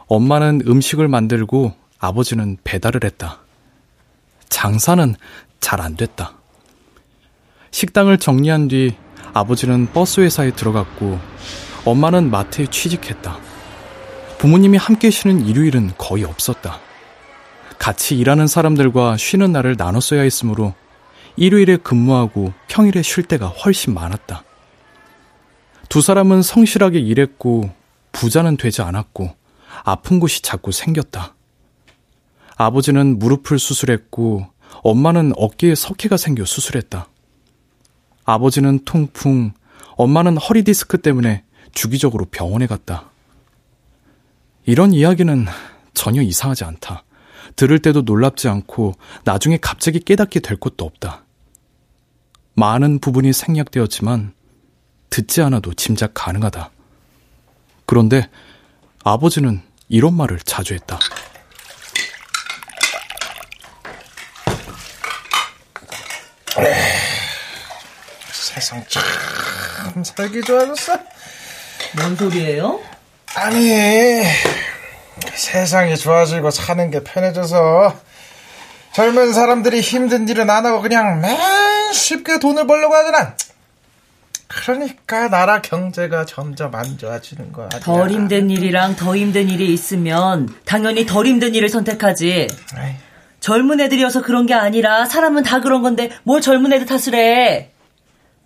엄마는 0.08 0.64
음식을 0.68 1.08
만들고 1.08 1.74
아버지는 2.00 2.58
배달을 2.64 3.02
했다. 3.04 3.40
장사는 4.50 5.16
잘 5.60 5.80
안 5.80 5.96
됐다. 5.96 6.34
식당을 7.72 8.18
정리한 8.18 8.68
뒤 8.68 8.96
아버지는 9.34 9.92
버스 9.92 10.22
회사에 10.22 10.52
들어갔고 10.52 11.20
엄마는 11.86 12.32
마트에 12.32 12.68
취직했다. 12.68 13.38
부모님이 14.38 14.78
함께 14.78 15.10
쉬는 15.10 15.46
일요일은 15.46 15.92
거의 15.98 16.24
없었다. 16.24 16.80
같이 17.78 18.18
일하는 18.18 18.48
사람들과 18.48 19.18
쉬는 19.18 19.52
날을 19.52 19.76
나눠 19.76 20.00
써야 20.00 20.22
했으므로 20.22 20.74
일요일에 21.36 21.78
근무하고 21.78 22.54
평일에 22.68 23.02
쉴 23.02 23.24
때가 23.24 23.48
훨씬 23.48 23.94
많았다. 23.94 24.44
두 25.90 26.02
사람은 26.02 26.42
성실하게 26.42 27.00
일했고 27.00 27.70
부자는 28.14 28.58
되지 28.58 28.82
않았고 28.82 29.36
아픈 29.84 30.20
곳이 30.20 30.42
자꾸 30.42 30.72
생겼다. 30.72 31.36
아버지는 32.56 33.20
무릎을 33.20 33.60
수술했고 33.60 34.48
엄마는 34.84 35.34
어깨에 35.36 35.76
석회가 35.76 36.18
생겨 36.18 36.46
수술했다. 36.46 37.10
아버지는 38.26 38.80
통풍, 38.86 39.52
엄마는 39.98 40.38
허리 40.38 40.64
디스크 40.64 41.02
때문에 41.02 41.44
주기적으로 41.74 42.26
병원에 42.26 42.68
갔다. 42.68 43.10
이런 44.66 44.94
이야기는 44.94 45.46
전혀 45.94 46.22
이상하지 46.22 46.64
않다. 46.64 47.04
들을 47.56 47.80
때도 47.80 48.02
놀랍지 48.02 48.48
않고 48.48 48.94
나중에 49.26 49.58
갑자기 49.58 50.00
깨닫게 50.00 50.40
될 50.40 50.58
것도 50.58 50.86
없다. 50.86 51.26
많은 52.56 53.00
부분이 53.00 53.34
생략되었지만 53.34 54.34
듣지 55.10 55.42
않아도 55.42 55.74
짐작 55.74 56.12
가능하다. 56.14 56.72
그런데 57.86 58.30
아버지는 59.04 59.62
이런 59.90 60.16
말을 60.16 60.40
자주 60.40 60.74
했다. 60.74 60.98
세상 68.32 68.84
참 68.88 70.04
살기 70.04 70.42
좋아졌어. 70.44 70.98
뭔 71.96 72.16
소리예요? 72.16 72.80
아니 73.36 74.24
세상이 75.34 75.98
좋아지고 75.98 76.52
사는 76.52 76.90
게 76.92 77.04
편해져서 77.04 77.96
젊은 78.94 79.34
사람들이 79.34 79.82
힘든 79.82 80.28
일은 80.28 80.50
안 80.50 80.66
하고 80.66 80.82
그냥 80.82 81.22
맨 81.22 81.38
쉽게 81.94 82.40
돈을 82.40 82.68
벌려고 82.68 82.96
하잖아. 82.96 83.36
그러니까 84.48 85.30
나라 85.30 85.62
경제가 85.62 86.26
점점 86.26 86.76
안 86.76 86.98
좋아지는 86.98 87.52
거야. 87.52 87.70
덜 87.70 88.12
힘든 88.12 88.52
일이랑 88.52 88.96
더 88.96 89.16
힘든 89.16 89.50
일이 89.50 89.74
있으면 89.74 90.48
당연히 90.66 91.06
덜 91.08 91.26
힘든 91.26 91.56
일을 91.56 91.70
선택하지. 91.70 92.30
에이. 92.78 92.96
젊은 93.40 93.80
애들이어서 93.82 94.22
그런 94.22 94.46
게 94.46 94.54
아니라 94.54 95.06
사람은 95.06 95.44
다 95.44 95.60
그런 95.60 95.82
건데 95.82 96.12
뭘 96.24 96.40
젊은 96.40 96.72
애들 96.72 96.86
탓을 96.86 97.16
해. 97.16 97.72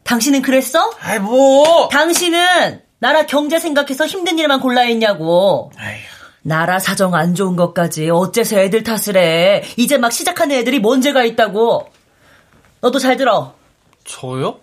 당신은 0.05 0.41
그랬어? 0.41 0.91
아이 1.01 1.19
뭐. 1.19 1.89
당신은 1.89 2.81
나라 2.99 3.25
경제 3.25 3.59
생각해서 3.59 4.07
힘든 4.07 4.39
일만 4.39 4.59
골라 4.59 4.81
했냐고. 4.81 5.71
에휴. 5.79 6.01
나라 6.41 6.79
사정 6.79 7.13
안 7.13 7.35
좋은 7.35 7.55
것까지 7.55 8.09
어째서 8.09 8.59
애들 8.59 8.83
탓을 8.83 9.17
해. 9.17 9.63
이제 9.75 9.97
막 9.97 10.11
시작하는 10.11 10.55
애들이 10.55 10.79
뭔 10.79 11.01
죄가 11.01 11.25
있다고. 11.25 11.89
너도 12.81 12.99
잘 12.99 13.17
들어. 13.17 13.53
저요? 14.05 14.59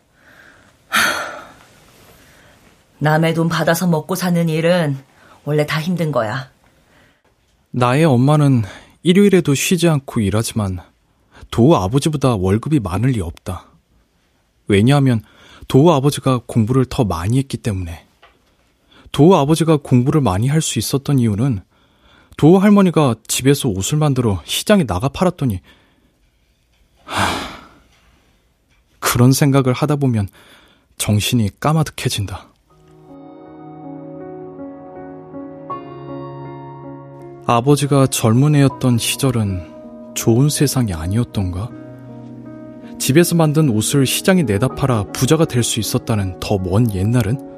남의 2.98 3.34
돈 3.34 3.48
받아서 3.48 3.86
먹고 3.86 4.14
사는 4.14 4.48
일은 4.48 4.96
원래 5.44 5.66
다 5.66 5.80
힘든 5.80 6.10
거야. 6.10 6.50
나의 7.70 8.04
엄마는 8.04 8.62
일요일에도 9.02 9.54
쉬지 9.54 9.88
않고 9.88 10.20
일하지만 10.20 10.80
도우 11.50 11.74
아버지보다 11.74 12.36
월급이 12.36 12.80
많을 12.80 13.10
리 13.10 13.20
없다. 13.20 13.66
왜냐하면 14.66 15.22
도우 15.68 15.92
아버지가 15.92 16.40
공부를 16.46 16.86
더 16.86 17.04
많이 17.04 17.38
했기 17.38 17.58
때문에. 17.58 18.03
도우 19.14 19.34
아버지가 19.36 19.76
공부를 19.76 20.20
많이 20.20 20.48
할 20.48 20.60
수 20.60 20.78
있었던 20.80 21.20
이유는 21.20 21.60
도우 22.36 22.56
할머니가 22.56 23.14
집에서 23.28 23.68
옷을 23.68 23.96
만들어 23.96 24.42
시장에 24.44 24.84
나가 24.84 25.08
팔았더니 25.08 25.60
하... 27.04 27.24
그런 28.98 29.30
생각을 29.32 29.72
하다 29.72 29.96
보면 29.96 30.28
정신이 30.98 31.60
까마득해진다. 31.60 32.48
아버지가 37.46 38.08
젊은 38.08 38.56
애였던 38.56 38.98
시절은 38.98 40.14
좋은 40.14 40.48
세상이 40.48 40.92
아니었던가? 40.92 41.70
집에서 42.98 43.36
만든 43.36 43.68
옷을 43.68 44.06
시장에 44.06 44.42
내다 44.42 44.68
팔아 44.68 45.04
부자가 45.12 45.44
될 45.44 45.62
수 45.62 45.78
있었다는 45.78 46.40
더 46.40 46.58
먼 46.58 46.92
옛날은? 46.92 47.53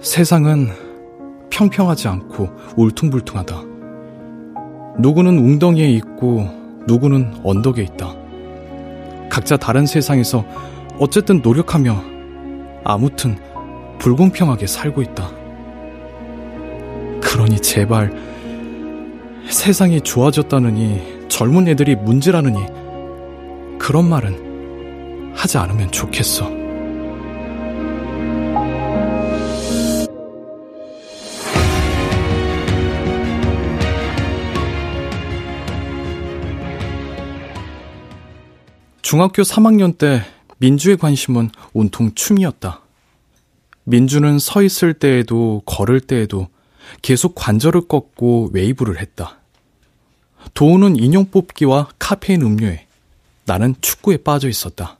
세상은 0.00 0.68
평평하지 1.50 2.08
않고 2.08 2.48
울퉁불퉁하다. 2.76 3.62
누구는 4.98 5.38
웅덩이에 5.38 5.90
있고 5.90 6.48
누구는 6.86 7.40
언덕에 7.44 7.82
있다. 7.82 8.14
각자 9.28 9.56
다른 9.56 9.84
세상에서 9.84 10.44
어쨌든 10.98 11.42
노력하며 11.42 12.02
아무튼 12.82 13.36
불공평하게 13.98 14.66
살고 14.66 15.02
있다. 15.02 15.30
그러니 17.20 17.60
제발 17.60 18.10
세상이 19.48 20.00
좋아졌다느니 20.00 21.28
젊은 21.28 21.68
애들이 21.68 21.94
문제라느니 21.94 22.58
그런 23.78 24.08
말은 24.08 25.32
하지 25.34 25.58
않으면 25.58 25.90
좋겠어. 25.90 26.59
중학교 39.10 39.42
3학년 39.42 39.98
때 39.98 40.22
민주의 40.58 40.96
관심은 40.96 41.50
온통 41.72 42.14
춤이었다. 42.14 42.80
민주는 43.82 44.38
서 44.38 44.62
있을 44.62 44.94
때에도 44.94 45.62
걸을 45.66 45.98
때에도 46.00 46.46
계속 47.02 47.34
관절을 47.34 47.88
꺾고 47.88 48.50
웨이브를 48.52 49.00
했다. 49.00 49.40
도우는 50.54 50.94
인형 50.94 51.28
뽑기와 51.28 51.88
카페인 51.98 52.42
음료에 52.42 52.86
나는 53.46 53.74
축구에 53.80 54.18
빠져 54.18 54.48
있었다. 54.48 54.98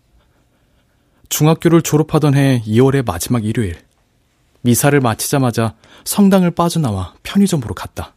중학교를 1.28 1.80
졸업하던 1.80 2.34
해 2.34 2.64
2월의 2.66 3.06
마지막 3.06 3.44
일요일. 3.44 3.76
미사를 4.62 4.98
마치자마자 4.98 5.76
성당을 6.02 6.50
빠져나와 6.50 7.14
편의점으로 7.22 7.74
갔다. 7.76 8.14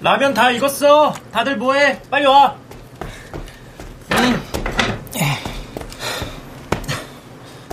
라면 0.00 0.32
다 0.32 0.50
익었어. 0.50 1.12
다들 1.30 1.58
뭐해? 1.58 2.00
빨리 2.08 2.24
와. 2.24 2.67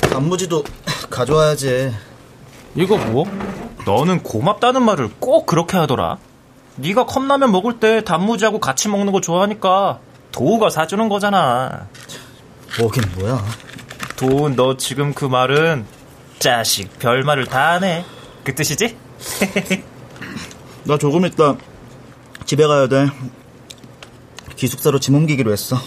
단무지도 0.01 0.63
가져와야지. 1.09 1.93
이거 2.75 2.97
뭐? 2.97 3.25
너는 3.85 4.23
고맙다는 4.23 4.81
말을 4.83 5.09
꼭 5.19 5.45
그렇게 5.45 5.77
하더라. 5.77 6.17
네가 6.77 7.05
컵라면 7.05 7.51
먹을 7.51 7.79
때 7.79 8.03
단무지하고 8.03 8.59
같이 8.59 8.89
먹는 8.89 9.11
거 9.11 9.21
좋아하니까 9.21 9.99
도우가 10.31 10.69
사주는 10.69 11.07
거잖아. 11.09 11.87
뭐긴 12.79 13.03
뭐야. 13.17 13.43
도우 14.17 14.49
너 14.55 14.77
지금 14.77 15.13
그 15.13 15.25
말은 15.25 15.85
자식 16.39 16.97
별말을 16.99 17.45
다 17.45 17.73
하네. 17.73 18.05
그 18.43 18.55
뜻이지? 18.55 18.97
나 20.85 20.97
조금 20.97 21.25
있다 21.25 21.55
집에 22.45 22.65
가야 22.67 22.87
돼. 22.87 23.07
기숙사로 24.55 24.99
짐 24.99 25.15
옮기기로 25.15 25.51
했어. 25.51 25.77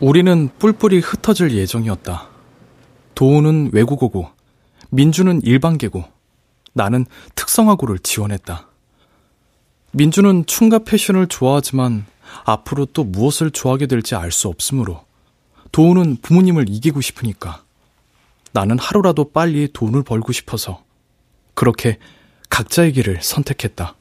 우리는 0.00 0.50
뿔뿔이 0.58 0.98
흩어질 0.98 1.52
예정이었다. 1.52 2.28
도우는 3.14 3.70
외국어고, 3.72 4.28
민주는 4.90 5.40
일반계고, 5.42 6.04
나는 6.72 7.06
특성화고를 7.34 8.00
지원했다. 8.00 8.68
민주는 9.92 10.44
춤과 10.44 10.80
패션을 10.80 11.28
좋아하지만 11.28 12.04
앞으로 12.44 12.86
또 12.86 13.04
무엇을 13.04 13.52
좋아하게 13.52 13.86
될지 13.86 14.16
알 14.16 14.32
수 14.32 14.48
없으므로 14.48 15.04
도우는 15.70 16.16
부모님을 16.20 16.68
이기고 16.68 17.00
싶으니까 17.00 17.62
나는 18.52 18.76
하루라도 18.76 19.30
빨리 19.30 19.68
돈을 19.72 20.02
벌고 20.02 20.32
싶어서 20.32 20.82
그렇게 21.54 21.98
각자의 22.50 22.92
길을 22.92 23.22
선택했다. 23.22 23.94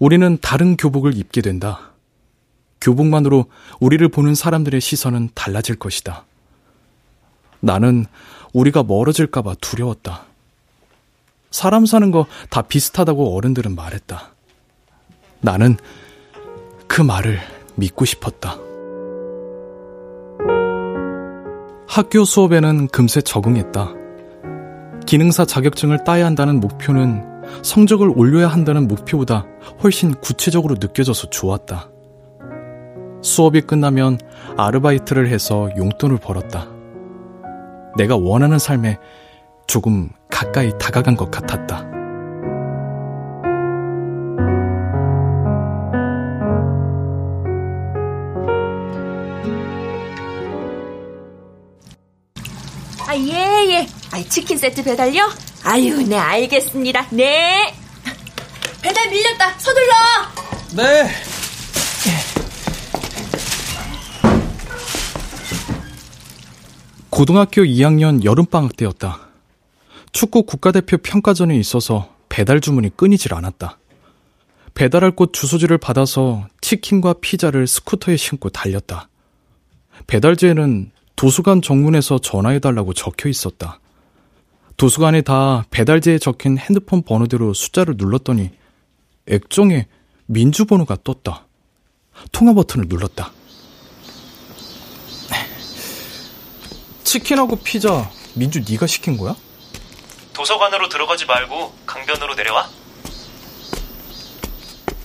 우리는 0.00 0.38
다른 0.40 0.76
교복을 0.76 1.16
입게 1.16 1.40
된다. 1.40 1.91
교복만으로 2.82 3.46
우리를 3.80 4.06
보는 4.08 4.34
사람들의 4.34 4.80
시선은 4.80 5.30
달라질 5.34 5.76
것이다. 5.76 6.26
나는 7.60 8.04
우리가 8.52 8.82
멀어질까봐 8.82 9.54
두려웠다. 9.60 10.24
사람 11.50 11.86
사는 11.86 12.10
거 12.10 12.26
다 12.50 12.62
비슷하다고 12.62 13.36
어른들은 13.36 13.74
말했다. 13.74 14.34
나는 15.40 15.76
그 16.88 17.00
말을 17.00 17.38
믿고 17.76 18.04
싶었다. 18.04 18.58
학교 21.86 22.24
수업에는 22.24 22.88
금세 22.88 23.20
적응했다. 23.20 23.92
기능사 25.06 25.44
자격증을 25.44 26.04
따야 26.04 26.26
한다는 26.26 26.58
목표는 26.58 27.22
성적을 27.62 28.12
올려야 28.16 28.48
한다는 28.48 28.88
목표보다 28.88 29.46
훨씬 29.82 30.14
구체적으로 30.14 30.76
느껴져서 30.80 31.30
좋았다. 31.30 31.91
수업이 33.22 33.62
끝나면 33.62 34.18
아르바이트를 34.56 35.28
해서 35.28 35.70
용돈을 35.76 36.18
벌었다. 36.18 36.68
내가 37.96 38.16
원하는 38.16 38.58
삶에 38.58 38.98
조금 39.66 40.10
가까이 40.30 40.72
다가간 40.78 41.16
것 41.16 41.30
같았다. 41.30 41.92
아, 53.06 53.16
예, 53.16 53.74
예. 53.74 53.86
아, 54.10 54.22
치킨 54.28 54.56
세트 54.56 54.82
배달요? 54.84 55.30
아유, 55.64 56.02
네, 56.08 56.16
알겠습니다. 56.16 57.08
네. 57.10 57.74
배달 58.82 59.10
밀렸다. 59.10 59.58
서둘러. 59.58 59.92
네. 60.76 61.32
고등학교 67.22 67.62
2학년 67.62 68.24
여름방학 68.24 68.76
때였다. 68.76 69.28
축구 70.10 70.42
국가대표 70.42 70.96
평가전에 70.98 71.56
있어서 71.56 72.12
배달 72.28 72.60
주문이 72.60 72.96
끊이질 72.96 73.32
않았다. 73.32 73.78
배달할 74.74 75.12
곳 75.12 75.32
주소지를 75.32 75.78
받아서 75.78 76.48
치킨과 76.60 77.14
피자를 77.20 77.68
스쿠터에 77.68 78.16
신고 78.16 78.48
달렸다. 78.48 79.08
배달지에는 80.08 80.90
도서관 81.14 81.62
정문에서 81.62 82.18
전화해달라고 82.18 82.92
적혀 82.92 83.28
있었다. 83.28 83.78
도서관에 84.76 85.22
다 85.22 85.64
배달지에 85.70 86.18
적힌 86.18 86.58
핸드폰 86.58 87.02
번호대로 87.02 87.54
숫자를 87.54 87.94
눌렀더니 87.98 88.50
액정에 89.28 89.86
민주 90.26 90.64
번호가 90.64 90.96
떴다. 91.04 91.46
통화 92.32 92.52
버튼을 92.52 92.86
눌렀다. 92.88 93.30
치킨하고 97.12 97.56
피자 97.56 98.10
민주 98.32 98.64
네가 98.66 98.86
시킨 98.86 99.18
거야? 99.18 99.36
도서관으로 100.32 100.88
들어가지 100.88 101.26
말고 101.26 101.74
강변으로 101.84 102.34
내려와. 102.34 102.70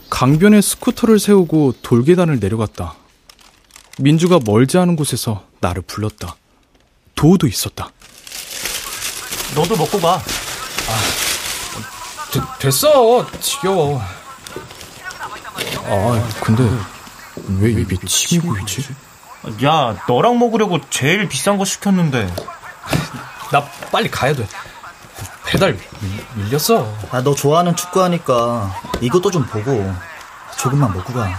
강변에 0.09 0.61
스쿠터를 0.61 1.19
세우고 1.19 1.73
돌계단을 1.81 2.39
내려갔다. 2.39 2.95
민주가 3.99 4.39
멀지 4.41 4.77
않은 4.77 4.95
곳에서 4.95 5.43
나를 5.59 5.81
불렀다. 5.81 6.37
도우도 7.15 7.45
있었다. 7.45 7.91
너도 9.53 9.75
먹고 9.75 9.99
가. 9.99 10.13
아, 10.13 10.21
되, 12.31 12.39
됐어. 12.59 13.29
지겨워. 13.41 14.01
아, 15.83 16.29
근데 16.39 16.63
왜 17.59 17.71
입에 17.71 17.97
침이 18.05 18.39
고이지? 18.39 19.06
야, 19.63 19.95
너랑 20.07 20.39
먹으려고 20.39 20.79
제일 20.89 21.27
비싼 21.29 21.57
거 21.57 21.65
시켰는데. 21.65 22.27
나 23.51 23.63
빨리 23.91 24.09
가야 24.11 24.33
돼. 24.33 24.47
배달 25.45 25.73
밀, 25.73 26.51
렸어 26.51 26.93
아, 27.09 27.21
너 27.21 27.33
좋아하는 27.33 27.73
축구 27.73 28.03
하니까 28.03 28.69
이것도 28.99 29.31
좀 29.31 29.45
보고 29.45 29.93
조금만 30.57 30.91
먹고 30.93 31.13
가. 31.13 31.29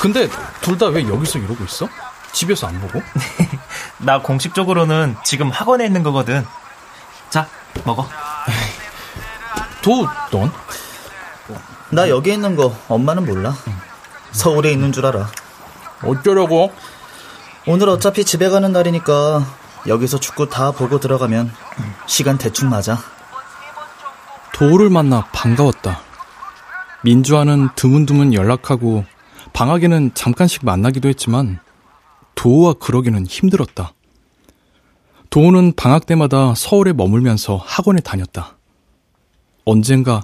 근데 0.00 0.28
둘 0.60 0.78
다 0.78 0.86
왜 0.86 1.02
여기서 1.08 1.40
이러고 1.40 1.64
있어? 1.64 1.88
집에서 2.30 2.68
안 2.68 2.80
보고? 2.80 3.02
나 3.98 4.20
공식적으로는 4.22 5.16
지금 5.24 5.50
학원에 5.50 5.84
있는 5.86 6.04
거거든. 6.04 6.46
자, 7.30 7.48
먹어. 7.84 8.08
도, 9.82 10.06
넌? 10.30 10.52
나 11.90 12.08
여기 12.08 12.32
있는 12.32 12.54
거 12.54 12.76
엄마는 12.86 13.26
몰라. 13.26 13.56
서울에 14.32 14.72
있는 14.72 14.92
줄 14.92 15.06
알아. 15.06 15.28
어쩌려고? 16.04 16.72
오늘 17.66 17.88
어차피 17.88 18.24
집에 18.24 18.48
가는 18.48 18.72
날이니까 18.72 19.44
여기서 19.86 20.20
축구 20.20 20.48
다 20.48 20.70
보고 20.72 21.00
들어가면 21.00 21.52
시간 22.06 22.38
대충 22.38 22.68
맞아. 22.68 22.98
도우를 24.54 24.90
만나 24.90 25.24
반가웠다. 25.32 26.00
민주와는 27.02 27.68
드문드문 27.76 28.34
연락하고 28.34 29.04
방학에는 29.52 30.12
잠깐씩 30.14 30.64
만나기도 30.64 31.08
했지만 31.08 31.60
도우와 32.34 32.74
그러기는 32.74 33.26
힘들었다. 33.26 33.92
도우는 35.30 35.74
방학 35.76 36.06
때마다 36.06 36.54
서울에 36.54 36.92
머물면서 36.92 37.56
학원에 37.56 38.00
다녔다. 38.00 38.56
언젠가 39.64 40.22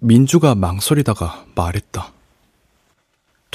민주가 0.00 0.54
망설이다가 0.54 1.44
말했다. 1.54 2.12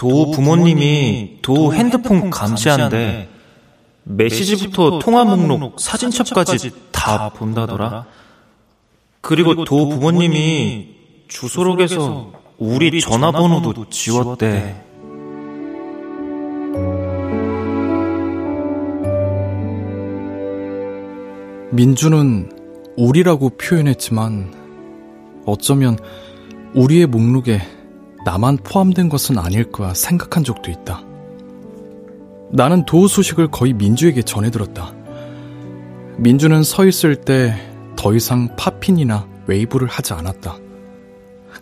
도 0.02 0.32
부모님이 0.32 1.38
도 1.44 1.76
핸드폰 1.76 2.32
감시한데 2.32 3.30
메시지부터 4.02 4.98
통화 4.98 5.24
목록, 5.24 5.80
사진첩까지 5.80 6.72
다 6.92 7.30
본다더라. 7.30 8.08
그리고 9.22 9.64
도 9.64 9.90
부모님이 9.90 10.88
주소록에서 11.28 12.32
우리 12.58 13.00
전화번호도 13.00 13.90
지웠대. 13.92 14.84
민주는 21.70 22.52
우리라고 22.98 23.52
표현했지만 23.52 24.52
어쩌면 25.46 25.96
우리의 26.74 27.06
목록에 27.06 27.62
나만 28.26 28.58
포함된 28.58 29.10
것은 29.10 29.38
아닐 29.38 29.72
거야 29.72 29.94
생각한 29.94 30.44
적도 30.44 30.70
있다. 30.72 31.04
나는 32.52 32.86
도우 32.86 33.08
소식을 33.08 33.50
거의 33.50 33.74
민주에게 33.74 34.22
전해 34.22 34.50
들었다. 34.52 34.94
민주는 36.18 36.62
서 36.64 36.86
있을 36.86 37.16
때 37.16 37.72
더 38.02 38.16
이상 38.16 38.56
파핀이나 38.56 39.28
웨이브를 39.46 39.88
하지 39.88 40.14
않았다. 40.14 40.58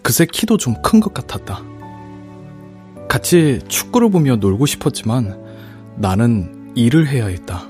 그새 0.02 0.26
키도 0.26 0.56
좀 0.56 0.76
큰 0.82 1.02
것 1.02 1.14
같았다. 1.14 1.62
같이 3.10 3.60
축구를 3.68 4.10
보며 4.10 4.38
놀고 4.38 4.66
싶었지만 4.66 5.38
나는 5.98 6.72
일을 6.76 7.10
해야 7.10 7.26
했다. 7.26 7.68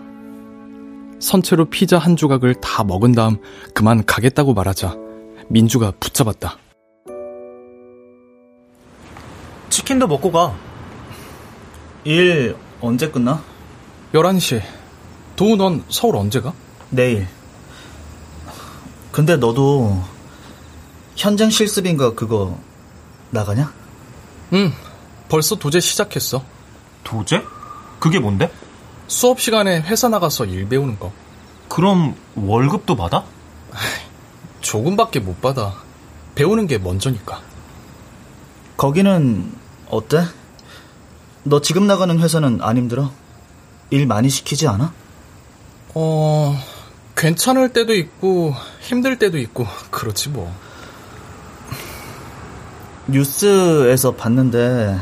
선체로 1.19 1.65
피자 1.65 1.97
한 1.97 2.15
조각을 2.15 2.54
다 2.62 2.84
먹은 2.84 3.13
다음 3.13 3.38
그만 3.73 4.06
가겠다고 4.06 4.54
말하자 4.54 4.95
민주가 5.47 5.91
붙잡았다. 5.99 6.58
치킨도 9.89 10.08
먹고 10.08 10.32
가. 10.32 10.56
일 12.04 12.56
언제 12.80 13.10
끝나? 13.10 13.41
11시. 14.13 14.62
도우 15.36 15.56
넌 15.56 15.84
서울 15.89 16.15
언제 16.17 16.41
가? 16.41 16.54
내일. 16.91 17.28
근데 19.12 19.36
너도 19.36 19.99
현장 21.15 21.49
실습인가 21.49 22.13
그거 22.13 22.60
나가냐? 23.32 23.73
응. 24.54 24.71
벌써 25.28 25.56
도제 25.56 25.80
시작했어. 25.80 26.43
도제? 27.04 27.41
그게 27.99 28.19
뭔데? 28.19 28.52
수업 29.08 29.41
시간에 29.41 29.82
회사 29.82 30.08
나가서 30.08 30.45
일 30.45 30.69
배우는 30.69 30.99
거. 30.99 31.12
그럼 31.67 32.15
월급도 32.36 32.95
받아? 32.95 33.23
조금밖에 34.62 35.19
못 35.19 35.41
받아. 35.41 35.73
배우는 36.36 36.67
게 36.67 36.78
먼저니까. 36.78 37.41
거기는 38.78 39.59
어때? 39.89 40.23
너 41.43 41.62
지금 41.62 41.88
나가는 41.88 42.17
회사는 42.17 42.60
안 42.62 42.78
힘들어? 42.78 43.12
일 43.89 44.06
많이 44.06 44.30
시키지 44.30 44.67
않아? 44.67 44.93
어, 45.95 46.60
괜찮을 47.15 47.73
때도 47.73 47.95
있고, 47.95 48.54
힘들 48.82 49.17
때도 49.17 49.38
있고, 49.39 49.65
그렇지 49.89 50.30
뭐. 50.30 50.54
뉴스에서 53.08 54.13
봤는데, 54.15 54.99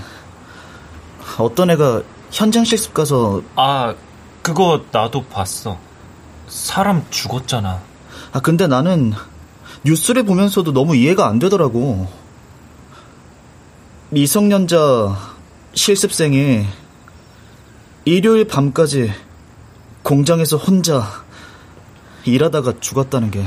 어떤 1.37 1.69
애가 1.69 2.03
현장 2.31 2.63
실습 2.63 2.93
가서. 2.93 3.41
아, 3.55 3.93
그거 4.41 4.85
나도 4.91 5.25
봤어. 5.25 5.77
사람 6.47 7.05
죽었잖아. 7.09 7.81
아, 8.31 8.39
근데 8.39 8.67
나는 8.67 9.13
뉴스를 9.83 10.23
보면서도 10.23 10.71
너무 10.71 10.95
이해가 10.95 11.27
안 11.27 11.39
되더라고. 11.39 12.07
미성년자 14.09 15.35
실습생이 15.73 16.65
일요일 18.05 18.47
밤까지 18.47 19.11
공장에서 20.01 20.55
혼자 20.55 21.25
일하다가 22.23 22.79
죽었다는 22.79 23.31
게. 23.31 23.43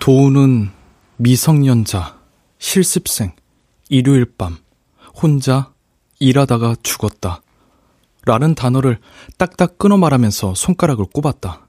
도우는 0.00 0.72
미성년자, 1.16 2.18
실습생, 2.58 3.36
일요일 3.88 4.24
밤, 4.36 4.56
혼자 5.14 5.72
일하다가 6.18 6.74
죽었다. 6.82 7.40
라는 8.26 8.56
단어를 8.56 8.98
딱딱 9.36 9.78
끊어 9.78 9.96
말하면서 9.96 10.54
손가락을 10.56 11.04
꼽았다. 11.14 11.68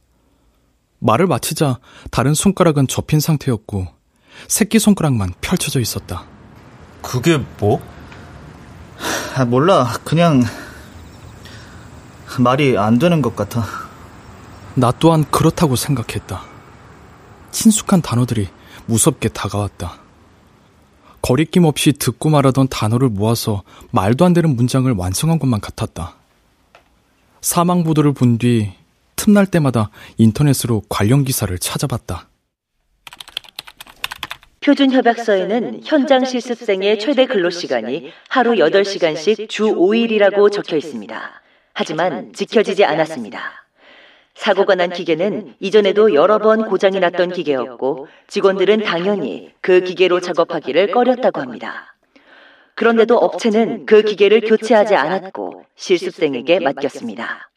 말을 0.97 1.27
마치자 1.27 1.79
다른 2.09 2.33
손가락은 2.33 2.87
접힌 2.87 3.19
상태였고 3.19 3.87
새끼손가락만 4.47 5.33
펼쳐져 5.41 5.79
있었다. 5.79 6.38
그게 7.01 7.39
뭐? 7.59 7.81
아, 9.35 9.45
몰라. 9.45 9.93
그냥 10.03 10.43
말이 12.39 12.77
안 12.77 12.99
되는 12.99 13.21
것 13.21 13.35
같아. 13.35 13.65
나 14.75 14.91
또한 14.91 15.25
그렇다고 15.29 15.75
생각했다. 15.75 16.43
친숙한 17.51 18.01
단어들이 18.01 18.47
무섭게 18.85 19.29
다가왔다. 19.29 19.97
거리낌 21.21 21.65
없이 21.65 21.91
듣고 21.93 22.29
말하던 22.29 22.69
단어를 22.69 23.09
모아서 23.09 23.63
말도 23.91 24.25
안 24.25 24.33
되는 24.33 24.55
문장을 24.55 24.89
완성한 24.91 25.39
것만 25.39 25.59
같았다. 25.59 26.15
사망 27.41 27.83
보도를 27.83 28.13
본 28.13 28.37
뒤 28.37 28.73
틈날 29.15 29.45
때마다 29.45 29.89
인터넷으로 30.17 30.81
관련 30.87 31.25
기사를 31.25 31.57
찾아봤다. 31.59 32.28
표준 34.61 34.91
협약서에는 34.91 35.81
현장 35.85 36.25
실습생의 36.25 36.99
최대 36.99 37.25
근로 37.25 37.49
시간이 37.49 38.11
하루 38.27 38.51
8시간씩 38.51 39.47
주 39.47 39.67
5일이라고 39.67 40.51
적혀 40.51 40.75
있습니다. 40.75 41.41
하지만 41.73 42.33
지켜지지 42.33 42.83
않았습니다. 42.83 43.65
사고가 44.35 44.75
난 44.75 44.89
기계는 44.89 45.55
이전에도 45.59 46.13
여러 46.13 46.39
번 46.39 46.65
고장이 46.65 46.99
났던 46.99 47.31
기계였고 47.31 48.07
직원들은 48.27 48.83
당연히 48.83 49.53
그 49.61 49.81
기계로 49.81 50.19
작업하기를 50.19 50.91
꺼렸다고 50.91 51.39
합니다. 51.39 51.95
그런데도 52.75 53.17
업체는 53.17 53.85
그 53.85 54.01
기계를 54.01 54.41
교체하지 54.41 54.95
않았고 54.95 55.65
실습생에게 55.75 56.59
맡겼습니다. 56.59 57.49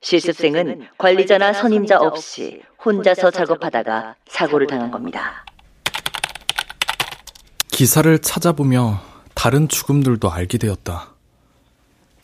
실습생은 0.00 0.86
관리자나 0.98 1.52
선임자 1.52 1.98
없이 1.98 2.62
혼자서 2.84 3.32
작업하다가 3.32 4.14
사고를 4.26 4.68
당한 4.68 4.92
겁니다. 4.92 5.44
기사를 7.76 8.18
찾아보며 8.20 9.02
다른 9.34 9.68
죽음들도 9.68 10.32
알게 10.32 10.56
되었다. 10.56 11.10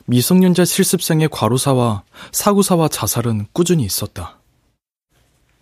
미성년자 0.06 0.64
실습생의 0.64 1.28
과로사와 1.30 2.04
사구사와 2.32 2.88
자살은 2.88 3.48
꾸준히 3.52 3.84
있었다. 3.84 4.38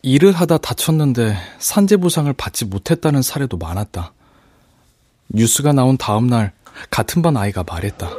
일을 0.03 0.31
하다 0.31 0.59
다쳤는데 0.59 1.37
산재 1.59 1.97
보상을 1.97 2.33
받지 2.35 2.67
못했다는 2.67 3.23
사례도 3.23 3.57
많았다. 3.57 4.13
뉴스가 5.31 5.73
나온 5.73 5.97
다음 5.97 6.29
날 6.29 6.53
같은 6.91 7.21
반 7.21 7.37
아이가 7.37 7.65
말했다. 7.65 8.11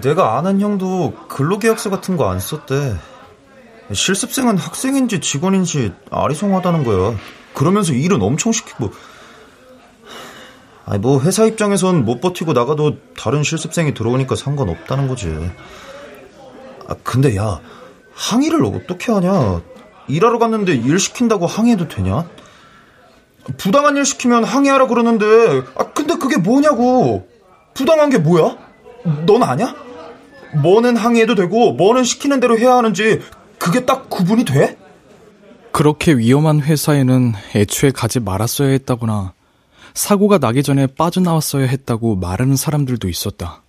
내가 0.00 0.38
아는 0.38 0.62
형도 0.62 1.14
근로계약서 1.28 1.90
같은 1.90 2.16
거 2.16 2.26
안 2.26 2.40
썼대. 2.40 2.96
실습생은 3.92 4.56
학생인지 4.56 5.20
직원인지 5.20 5.92
아리송하다는 6.10 6.84
거야. 6.84 7.18
그러면서 7.52 7.92
일은 7.92 8.22
엄청 8.22 8.50
시키고. 8.50 8.90
아니 10.84 10.98
뭐 10.98 11.20
회사 11.20 11.44
입장에선 11.44 12.04
못 12.04 12.20
버티고 12.20 12.52
나가도 12.52 12.96
다른 13.16 13.42
실습생이 13.42 13.94
들어오니까 13.94 14.34
상관없다는 14.34 15.08
거지. 15.08 15.28
아 16.88 16.94
근데 17.02 17.36
야 17.36 17.60
항의를 18.14 18.64
어떻게 18.64 19.12
하냐? 19.12 19.62
일하러 20.08 20.38
갔는데 20.38 20.74
일 20.74 20.98
시킨다고 20.98 21.46
항의해도 21.46 21.88
되냐? 21.88 22.28
부당한 23.56 23.96
일 23.96 24.04
시키면 24.04 24.44
항의하라 24.44 24.86
그러는데 24.86 25.62
아 25.76 25.84
근데 25.92 26.16
그게 26.16 26.36
뭐냐고 26.36 27.28
부당한 27.74 28.10
게 28.10 28.18
뭐야? 28.18 28.56
넌 29.26 29.42
아냐? 29.42 29.74
뭐는 30.62 30.96
항의해도 30.96 31.34
되고 31.34 31.72
뭐는 31.72 32.04
시키는 32.04 32.40
대로 32.40 32.58
해야 32.58 32.76
하는지 32.76 33.20
그게 33.58 33.84
딱 33.84 34.10
구분이 34.10 34.44
돼? 34.44 34.76
그렇게 35.70 36.12
위험한 36.12 36.60
회사에는 36.60 37.32
애초에 37.54 37.90
가지 37.92 38.20
말았어야 38.20 38.68
했다거나 38.68 39.32
사고가 39.94 40.38
나기 40.38 40.62
전에 40.62 40.86
빠져나왔어야 40.86 41.66
했다고 41.66 42.16
말하는 42.16 42.56
사람들도 42.56 43.08
있었다. 43.08 43.62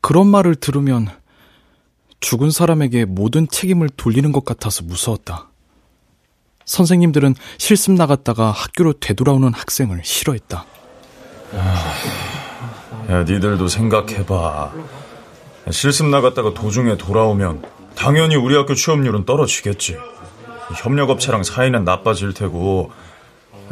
그런 0.00 0.26
말을 0.26 0.54
들으면 0.54 1.08
죽은 2.20 2.50
사람에게 2.50 3.04
모든 3.04 3.48
책임을 3.48 3.88
돌리는 3.90 4.32
것 4.32 4.44
같아서 4.44 4.84
무서웠다. 4.84 5.48
선생님들은 6.64 7.34
실습 7.56 7.92
나갔다가 7.92 8.50
학교로 8.50 8.94
되돌아오는 8.94 9.52
학생을 9.54 10.02
싫어했다. 10.04 10.64
야, 13.10 13.24
니들도 13.24 13.68
생각해봐. 13.68 14.72
실습 15.70 16.06
나갔다가 16.06 16.52
도중에 16.52 16.96
돌아오면 16.96 17.62
당연히 17.94 18.36
우리 18.36 18.54
학교 18.54 18.74
취업률은 18.74 19.24
떨어지겠지. 19.24 19.96
협력업체랑 20.76 21.42
사이는 21.42 21.84
나빠질 21.84 22.34
테고 22.34 22.92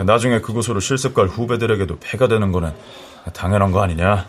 나중에 0.04 0.40
그곳으로 0.40 0.80
실습 0.80 1.14
갈 1.14 1.26
후배들에게도 1.26 1.98
폐가 2.00 2.28
되는 2.28 2.52
거는 2.52 2.72
당연한 3.32 3.72
거 3.72 3.82
아니냐? 3.82 4.28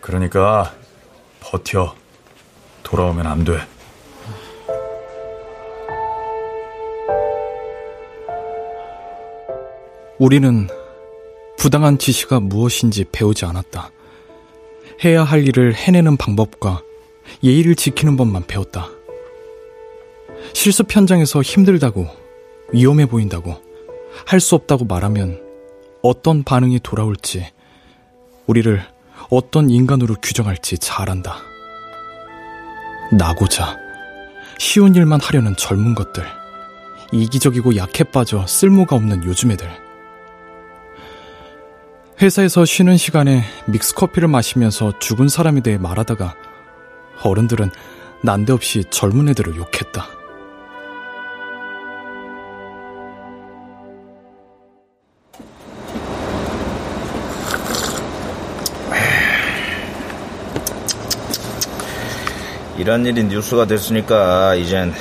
그러니까 0.00 0.74
버텨. 1.40 1.94
돌아오면 2.82 3.26
안 3.26 3.44
돼. 3.44 3.60
우리는 10.18 10.68
부당한 11.56 11.98
지시가 11.98 12.40
무엇인지 12.40 13.06
배우지 13.12 13.44
않았다. 13.44 13.90
해야 15.04 15.22
할 15.22 15.46
일을 15.46 15.74
해내는 15.74 16.16
방법과 16.16 16.82
예의를 17.42 17.74
지키는 17.74 18.16
법만 18.16 18.46
배웠다. 18.46 18.90
실습 20.52 20.94
현장에서 20.94 21.40
힘들다고, 21.42 22.06
위험해 22.72 23.06
보인다고, 23.06 23.62
할 24.26 24.40
수 24.40 24.54
없다고 24.54 24.84
말하면 24.84 25.40
어떤 26.02 26.44
반응이 26.44 26.80
돌아올지, 26.80 27.46
우리를 28.46 28.82
어떤 29.30 29.70
인간으로 29.70 30.16
규정할지 30.22 30.78
잘 30.78 31.10
안다. 31.10 31.36
나고자, 33.12 33.76
쉬운 34.58 34.94
일만 34.94 35.20
하려는 35.20 35.56
젊은 35.56 35.94
것들, 35.94 36.24
이기적이고 37.12 37.76
약해 37.76 38.04
빠져 38.04 38.46
쓸모가 38.46 38.96
없는 38.96 39.24
요즘 39.24 39.50
애들. 39.50 39.68
회사에서 42.22 42.64
쉬는 42.64 42.96
시간에 42.96 43.42
믹스커피를 43.66 44.28
마시면서 44.28 44.98
죽은 44.98 45.28
사람에 45.28 45.60
대해 45.62 45.78
말하다가 45.78 46.34
어른들은 47.22 47.70
난데없이 48.22 48.84
젊은 48.90 49.28
애들을 49.30 49.56
욕했다. 49.56 50.19
이런 62.80 63.04
일이 63.04 63.24
뉴스가 63.24 63.66
됐으니까 63.66 64.54
이젠 64.54 64.94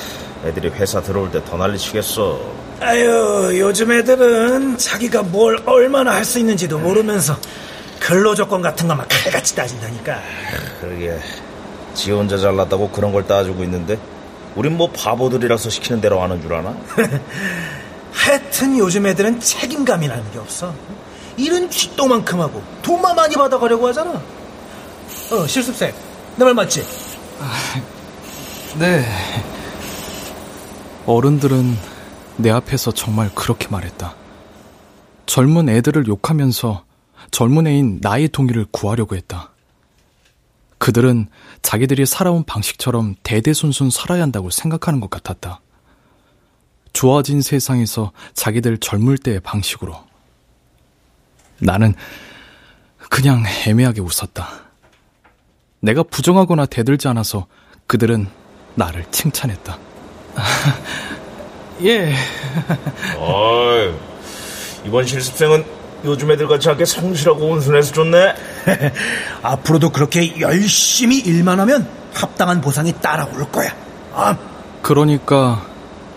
애들이 0.46 0.68
회사 0.70 1.02
들어올 1.02 1.32
때 1.32 1.42
더 1.46 1.56
난리치겠어. 1.58 2.40
아유, 2.82 3.58
요즘 3.60 3.92
애들은 3.92 4.78
자기가 4.78 5.24
뭘 5.24 5.58
얼마나 5.66 6.12
할 6.14 6.26
수 6.26 6.40
있는지도 6.40 6.78
모르면서 6.80 7.38
근로조건 8.00 8.62
같은 8.62 8.88
것만 8.88 9.08
칼같이 9.08 9.56
따진다니까. 9.56 10.20
그러게. 10.82 11.18
지 11.94 12.12
혼자 12.12 12.38
잘났다고 12.38 12.90
그런 12.92 13.12
걸 13.12 13.26
따지고 13.26 13.64
있는데 13.64 13.98
우린 14.56 14.78
뭐 14.78 14.90
바보들이라서 14.92 15.70
시키는 15.70 16.02
대로 16.02 16.22
하는 16.22 16.42
줄 16.42 16.54
아나? 16.54 16.76
하여튼 18.14 18.78
요즘 18.78 19.06
애들은 19.08 19.40
책임감이라는 19.40 20.32
게 20.32 20.40
없어. 20.40 20.74
일은 21.38 21.70
쥐똥만큼 21.70 22.40
하고 22.42 22.62
돈만 22.82 23.16
많이 23.16 23.36
받아가려고 23.36 23.88
하잖아. 23.88 24.22
어, 25.32 25.48
실습생. 25.48 25.94
내 26.36 26.46
말 26.46 26.54
맞지? 26.54 26.84
네. 28.78 29.06
어른들은 31.06 31.76
내 32.38 32.52
앞에서 32.52 32.92
정말 32.92 33.34
그렇게 33.34 33.68
말했다. 33.68 34.16
젊은 35.26 35.70
애들을 35.70 36.08
욕하면서 36.08 36.86
젊은 37.32 37.68
애인 37.68 38.00
나의 38.02 38.30
동의를 38.30 38.66
구하려고 38.72 39.16
했다. 39.16 39.52
그들은 40.78 41.28
자기들이 41.62 42.06
살아온 42.06 42.44
방식처럼 42.46 43.16
대대손손 43.24 43.90
살아야 43.90 44.22
한다고 44.22 44.50
생각하는 44.50 45.00
것 45.00 45.10
같았다. 45.10 45.62
좋아진 46.94 47.42
세상에서 47.42 48.12
자기들 48.34 48.78
젊을 48.78 49.18
때의 49.18 49.42
방식으로. 49.42 49.96
나는 51.60 51.94
그냥 53.10 53.44
애매하게 53.68 54.02
웃었다. 54.02 54.69
내가 55.82 56.04
부정하거나 56.04 56.66
대들지 56.66 57.08
않아서 57.08 57.48
그들은 57.88 58.28
나를 58.76 59.06
칭찬했다. 59.12 59.78
예. 61.84 62.14
어이, 63.18 63.94
이번 64.86 65.06
실습생은 65.06 65.66
요즘 66.06 66.32
애들 66.32 66.48
같이 66.48 66.70
하게 66.70 66.86
성실하고 66.86 67.46
온순해서 67.48 67.94
좋네. 67.94 68.36
앞으로도 69.44 69.92
그렇게 69.92 70.40
열심히 70.40 71.20
일만 71.20 71.60
하면 71.62 71.90
합당한 72.14 72.62
보상이 72.62 72.94
따라올 72.94 73.50
거야. 73.52 73.76
아. 74.14 74.38
그러니까 74.82 75.66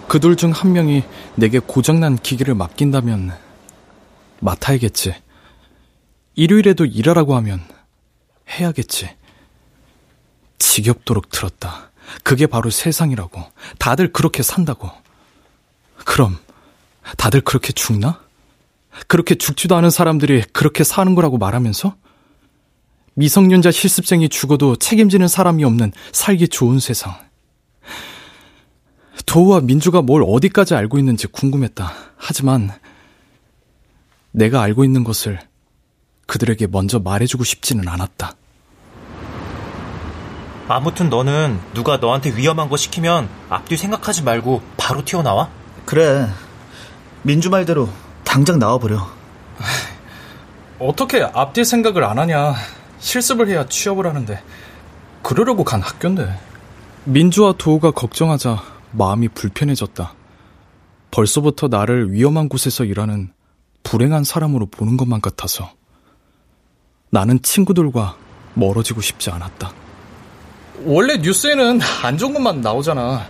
그들 0.08 0.36
중 0.36 0.52
한 0.52 0.72
명이 0.72 1.02
내게 1.36 1.58
고장난 1.58 2.16
기계를 2.16 2.54
맡긴다면 2.54 3.32
맡아야겠지. 4.40 5.14
일요일에도 6.34 6.84
일하라고 6.84 7.34
하면 7.36 7.60
해야겠지. 8.50 9.10
지겹도록 10.62 11.30
들었다. 11.30 11.90
그게 12.22 12.46
바로 12.46 12.70
세상이라고. 12.70 13.42
다들 13.78 14.12
그렇게 14.12 14.42
산다고. 14.42 14.90
그럼 16.04 16.38
다들 17.16 17.40
그렇게 17.40 17.72
죽나? 17.72 18.20
그렇게 19.08 19.34
죽지도 19.34 19.74
않은 19.76 19.90
사람들이 19.90 20.44
그렇게 20.52 20.84
사는 20.84 21.14
거라고 21.14 21.38
말하면서? 21.38 21.96
미성년자 23.14 23.72
실습생이 23.72 24.28
죽어도 24.28 24.76
책임지는 24.76 25.28
사람이 25.28 25.64
없는 25.64 25.92
살기 26.12 26.48
좋은 26.48 26.78
세상. 26.78 27.14
도우와 29.26 29.60
민주가 29.60 30.00
뭘 30.00 30.24
어디까지 30.26 30.74
알고 30.74 30.98
있는지 30.98 31.26
궁금했다. 31.26 31.92
하지만 32.16 32.70
내가 34.30 34.62
알고 34.62 34.84
있는 34.84 35.04
것을 35.04 35.40
그들에게 36.26 36.68
먼저 36.68 36.98
말해주고 36.98 37.44
싶지는 37.44 37.88
않았다. 37.88 38.36
아무튼 40.68 41.10
너는 41.10 41.60
누가 41.74 41.96
너한테 41.96 42.34
위험한 42.36 42.68
거 42.68 42.76
시키면 42.76 43.28
앞뒤 43.50 43.76
생각하지 43.76 44.22
말고 44.22 44.62
바로 44.76 45.04
튀어나와? 45.04 45.50
그래. 45.84 46.28
민주 47.22 47.50
말대로 47.50 47.88
당장 48.24 48.58
나와버려. 48.58 49.08
어떻게 50.78 51.22
앞뒤 51.22 51.64
생각을 51.64 52.04
안 52.04 52.18
하냐. 52.18 52.54
실습을 52.98 53.48
해야 53.48 53.66
취업을 53.66 54.06
하는데. 54.06 54.42
그러려고 55.22 55.64
간 55.64 55.82
학교인데. 55.82 56.38
민주와 57.04 57.54
도우가 57.58 57.90
걱정하자 57.90 58.62
마음이 58.92 59.28
불편해졌다. 59.28 60.14
벌써부터 61.10 61.68
나를 61.68 62.12
위험한 62.12 62.48
곳에서 62.48 62.84
일하는 62.84 63.32
불행한 63.82 64.24
사람으로 64.24 64.66
보는 64.66 64.96
것만 64.96 65.20
같아서. 65.20 65.72
나는 67.10 67.42
친구들과 67.42 68.16
멀어지고 68.54 69.00
싶지 69.00 69.30
않았다. 69.30 69.72
원래 70.84 71.16
뉴스에는 71.16 71.80
안 72.02 72.18
좋은 72.18 72.32
것만 72.32 72.60
나오잖아. 72.60 73.26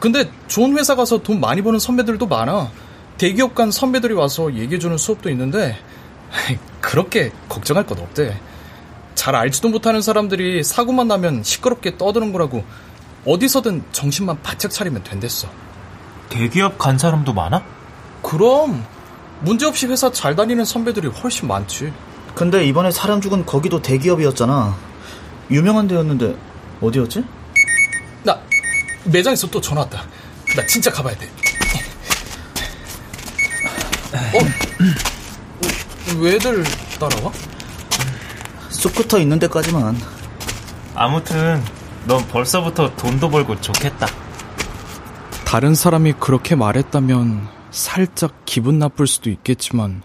근데 0.00 0.30
좋은 0.48 0.76
회사 0.78 0.94
가서 0.94 1.18
돈 1.18 1.40
많이 1.40 1.62
버는 1.62 1.78
선배들도 1.78 2.26
많아. 2.26 2.70
대기업 3.18 3.54
간 3.54 3.70
선배들이 3.70 4.14
와서 4.14 4.54
얘기해주는 4.54 4.96
수업도 4.98 5.30
있는데, 5.30 5.76
그렇게 6.80 7.32
걱정할 7.48 7.86
것 7.86 7.98
없대. 7.98 8.38
잘 9.14 9.34
알지도 9.34 9.70
못하는 9.70 10.02
사람들이 10.02 10.62
사고만 10.62 11.08
나면 11.08 11.42
시끄럽게 11.42 11.96
떠드는 11.96 12.32
거라고 12.32 12.64
어디서든 13.24 13.82
정신만 13.90 14.42
바짝 14.42 14.70
차리면 14.70 15.02
된댔어. 15.02 15.48
대기업 16.28 16.78
간 16.78 16.98
사람도 16.98 17.32
많아? 17.32 17.64
그럼 18.22 18.84
문제없이 19.40 19.86
회사 19.86 20.12
잘 20.12 20.36
다니는 20.36 20.64
선배들이 20.64 21.08
훨씬 21.08 21.48
많지. 21.48 21.92
근데 22.34 22.66
이번에 22.66 22.90
사람 22.90 23.20
죽은 23.20 23.46
거기도 23.46 23.80
대기업이었잖아. 23.80 24.76
유명한 25.50 25.88
데였는데 25.88 26.36
어디였지? 26.80 27.24
나 28.22 28.38
매장에서 29.04 29.48
또 29.48 29.60
전화 29.60 29.82
왔다. 29.82 30.04
나 30.56 30.66
진짜 30.66 30.90
가봐야 30.90 31.16
돼. 31.16 31.26
어? 34.12 34.38
왜들 36.18 36.64
따라와? 36.98 37.32
스쿠터 38.70 39.18
있는 39.18 39.38
데까지만. 39.38 39.98
아무튼 40.94 41.62
넌 42.06 42.26
벌써부터 42.28 42.94
돈도 42.96 43.30
벌고 43.30 43.60
좋겠다. 43.60 44.06
다른 45.44 45.74
사람이 45.74 46.14
그렇게 46.14 46.54
말했다면 46.54 47.48
살짝 47.70 48.44
기분 48.46 48.78
나쁠 48.78 49.06
수도 49.06 49.30
있겠지만 49.30 50.02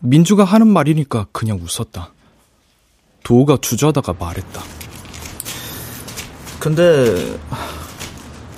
민주가 0.00 0.44
하는 0.44 0.68
말이니까 0.68 1.26
그냥 1.32 1.60
웃었다. 1.62 2.12
도우가 3.24 3.58
주저하다가 3.60 4.14
말했다. 4.18 4.62
근데 6.60 7.38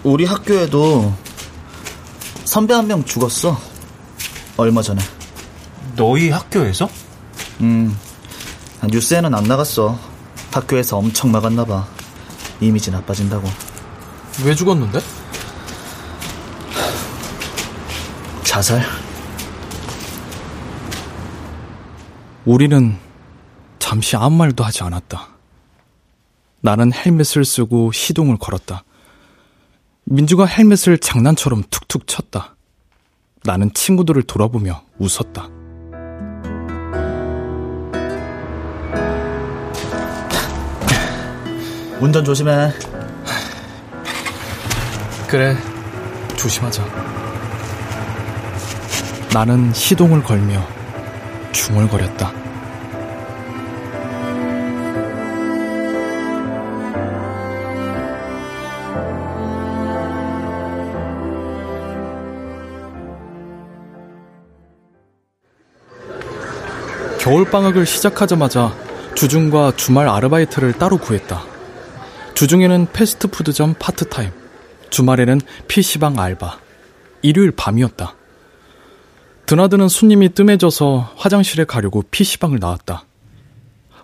우리 0.02 0.24
학교에도 0.24 1.12
선배 2.44 2.74
한 2.74 2.86
명 2.86 3.04
죽었어. 3.04 3.58
얼마 4.56 4.82
전에. 4.82 5.00
너희 5.96 6.30
학교에서? 6.30 6.88
음. 7.60 7.96
뉴스에는 8.82 9.34
안 9.34 9.44
나갔어. 9.44 9.98
학교에서 10.52 10.96
엄청 10.96 11.30
막았나 11.30 11.64
봐. 11.64 11.86
이미지 12.60 12.90
나빠진다고. 12.90 13.48
왜 14.44 14.54
죽었는데? 14.54 15.00
자살. 18.42 18.82
우리는 22.46 22.96
잠시 23.78 24.16
아무 24.16 24.36
말도 24.38 24.64
하지 24.64 24.82
않았다. 24.82 25.28
나는 26.60 26.92
헬멧을 26.92 27.44
쓰고 27.44 27.92
시동을 27.92 28.36
걸었다. 28.38 28.84
민주가 30.04 30.44
헬멧을 30.44 30.98
장난처럼 30.98 31.64
툭툭 31.70 32.06
쳤다. 32.06 32.56
나는 33.44 33.72
친구들을 33.72 34.22
돌아보며 34.24 34.82
웃었다. 34.98 35.48
운전 42.00 42.24
조심해. 42.24 42.72
그래, 45.28 45.56
조심하자. 46.36 46.84
나는 49.32 49.72
시동을 49.72 50.22
걸며 50.24 50.66
중얼거렸다. 51.52 52.39
겨울방학을 67.30 67.86
시작하자마자 67.86 68.74
주중과 69.14 69.74
주말 69.76 70.08
아르바이트를 70.08 70.72
따로 70.72 70.98
구했다. 70.98 71.44
주중에는 72.34 72.88
패스트푸드점 72.92 73.76
파트타임, 73.78 74.32
주말에는 74.90 75.40
PC방 75.68 76.18
알바, 76.18 76.58
일요일 77.22 77.52
밤이었다. 77.52 78.16
드나드는 79.46 79.86
손님이 79.86 80.30
뜸해져서 80.30 81.12
화장실에 81.14 81.62
가려고 81.62 82.02
PC방을 82.10 82.58
나왔다. 82.58 83.04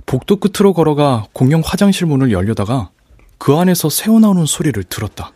복도 0.07 0.37
끝으로 0.37 0.73
걸어가 0.73 1.27
공용 1.33 1.63
화장실 1.65 2.07
문을 2.07 2.31
열려다가 2.31 2.91
그 3.39 3.57
안에서 3.57 3.91
새어나오는 3.91 4.47
소리를 4.47 4.85
들었다. 4.85 5.33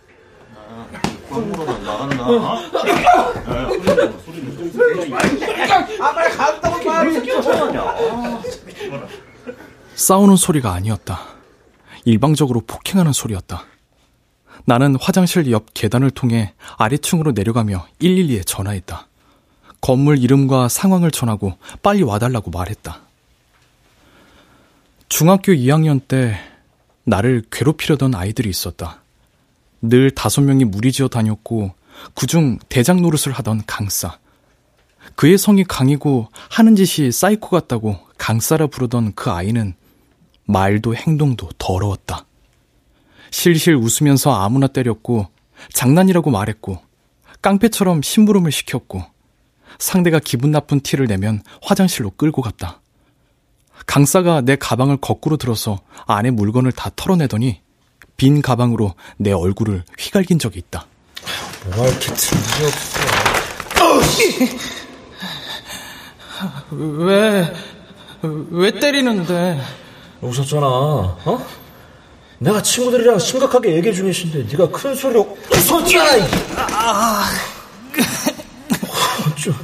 싸우는 9.94 10.36
소리가 10.36 10.72
아니었다. 10.72 11.20
일방적으로 12.04 12.62
폭행하는 12.66 13.12
소리였다. 13.12 13.64
나는 14.64 14.96
화장실 15.00 15.50
옆 15.50 15.66
계단을 15.74 16.10
통해 16.10 16.54
아래층으로 16.76 17.32
내려가며 17.32 17.86
112에 18.00 18.46
전화했다. 18.46 19.06
건물 19.80 20.18
이름과 20.18 20.68
상황을 20.68 21.10
전하고 21.10 21.54
빨리 21.82 22.02
와달라고 22.02 22.50
말했다. 22.50 23.00
중학교 25.08 25.52
2학년 25.52 26.00
때 26.06 26.38
나를 27.04 27.42
괴롭히려던 27.50 28.14
아이들이 28.14 28.48
있었다. 28.48 29.00
늘 29.82 30.10
다섯 30.10 30.42
명이 30.42 30.64
무리지어 30.66 31.08
다녔고 31.08 31.74
그중 32.14 32.58
대장 32.68 33.02
노릇을 33.02 33.32
하던 33.32 33.62
강사. 33.66 34.18
그의 35.14 35.38
성이 35.38 35.64
강이고 35.64 36.28
하는 36.50 36.76
짓이 36.76 37.12
사이코 37.12 37.48
같다고 37.48 37.98
강사라 38.18 38.66
부르던 38.68 39.12
그 39.14 39.30
아이는 39.30 39.74
말도 40.44 40.94
행동도 40.94 41.48
더러웠다. 41.58 42.26
실실 43.30 43.74
웃으면서 43.76 44.32
아무나 44.34 44.66
때렸고 44.66 45.28
장난이라고 45.72 46.30
말했고 46.30 46.80
깡패처럼 47.42 48.02
심부름을 48.02 48.50
시켰고 48.50 49.02
상대가 49.78 50.18
기분 50.18 50.50
나쁜 50.50 50.80
티를 50.80 51.06
내면 51.06 51.42
화장실로 51.62 52.10
끌고 52.10 52.42
갔다. 52.42 52.80
강사가 53.86 54.40
내 54.40 54.56
가방을 54.56 54.98
거꾸로 54.98 55.36
들어서 55.36 55.80
안에 56.06 56.30
물건을 56.30 56.72
다 56.72 56.90
털어내더니 56.94 57.60
빈 58.16 58.42
가방으로 58.42 58.94
내 59.16 59.32
얼굴을 59.32 59.84
휘갈긴 59.98 60.38
적이 60.38 60.58
있다. 60.58 60.86
뭐가 61.64 61.88
이렇게 61.88 62.12
틈이 62.12 62.66
없어. 62.66 63.00
왜, 66.70 67.52
왜 68.22 68.70
때리는데? 68.72 69.60
웃었잖아, 70.20 70.66
어? 70.66 71.46
내가 72.38 72.62
친구들이랑 72.62 73.18
심각하게 73.18 73.76
얘기 73.76 73.92
중이신데 73.94 74.44
네가 74.50 74.68
큰 74.70 74.94
소리로 74.94 75.36
웃었잖아! 75.52 76.26
아, 76.56 77.24
좀, 79.36 79.54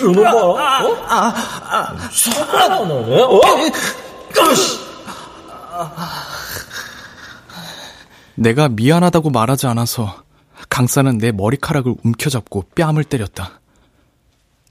이놈 0.00 0.24
봐, 0.24 0.34
어? 0.34 0.94
아, 1.06 1.34
아, 1.70 2.08
사과나 2.12 2.80
왜, 3.06 3.20
어? 3.22 3.40
내가 8.34 8.68
미안하다고 8.68 9.30
말하지 9.30 9.66
않아서 9.66 10.22
강사는 10.68 11.18
내 11.18 11.32
머리카락을 11.32 11.94
움켜잡고 12.02 12.64
뺨을 12.74 13.04
때렸다. 13.04 13.59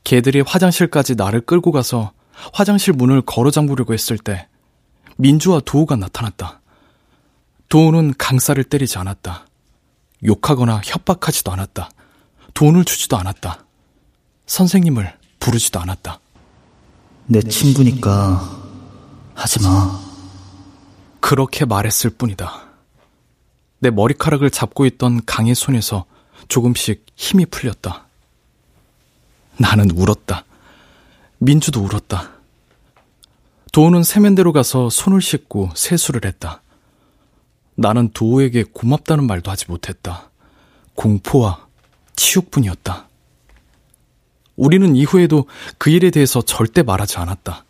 개들이 0.09 0.41
화장실까지 0.41 1.13
나를 1.13 1.41
끌고 1.41 1.71
가서 1.71 2.13
화장실 2.51 2.93
문을 2.93 3.21
걸어 3.21 3.51
잠그려고 3.51 3.93
했을 3.93 4.17
때 4.17 4.47
민주와 5.17 5.61
도우가 5.63 5.97
나타났다. 5.97 6.61
도우는 7.67 8.15
강사를 8.17 8.63
때리지 8.63 8.97
않았다. 8.97 9.45
욕하거나 10.25 10.81
협박하지도 10.83 11.51
않았다. 11.51 11.91
돈을 12.55 12.85
주지도 12.85 13.17
않았다. 13.17 13.67
선생님을 14.47 15.15
부르지도 15.39 15.79
않았다. 15.79 16.19
내 17.27 17.41
친구니까 17.41 18.63
하지 19.35 19.61
마. 19.61 19.99
그렇게 21.19 21.65
말했을 21.65 22.09
뿐이다. 22.09 22.63
내 23.77 23.91
머리카락을 23.91 24.49
잡고 24.49 24.87
있던 24.87 25.23
강의 25.27 25.53
손에서 25.53 26.05
조금씩 26.47 27.05
힘이 27.15 27.45
풀렸다. 27.45 28.08
나는 29.59 29.91
울었다. 29.91 30.45
민주도 31.37 31.81
울었다. 31.81 32.31
도우는 33.71 34.03
세면대로 34.03 34.51
가서 34.51 34.89
손을 34.89 35.21
씻고 35.21 35.71
세수를 35.75 36.21
했다. 36.25 36.61
나는 37.75 38.09
도우에게 38.13 38.63
고맙다는 38.73 39.25
말도 39.25 39.51
하지 39.51 39.65
못했다. 39.67 40.29
공포와 40.95 41.67
치욕뿐이었다. 42.15 43.07
우리는 44.57 44.95
이후에도 44.95 45.45
그 45.77 45.89
일에 45.89 46.09
대해서 46.09 46.41
절대 46.41 46.83
말하지 46.83 47.17
않았다. 47.17 47.63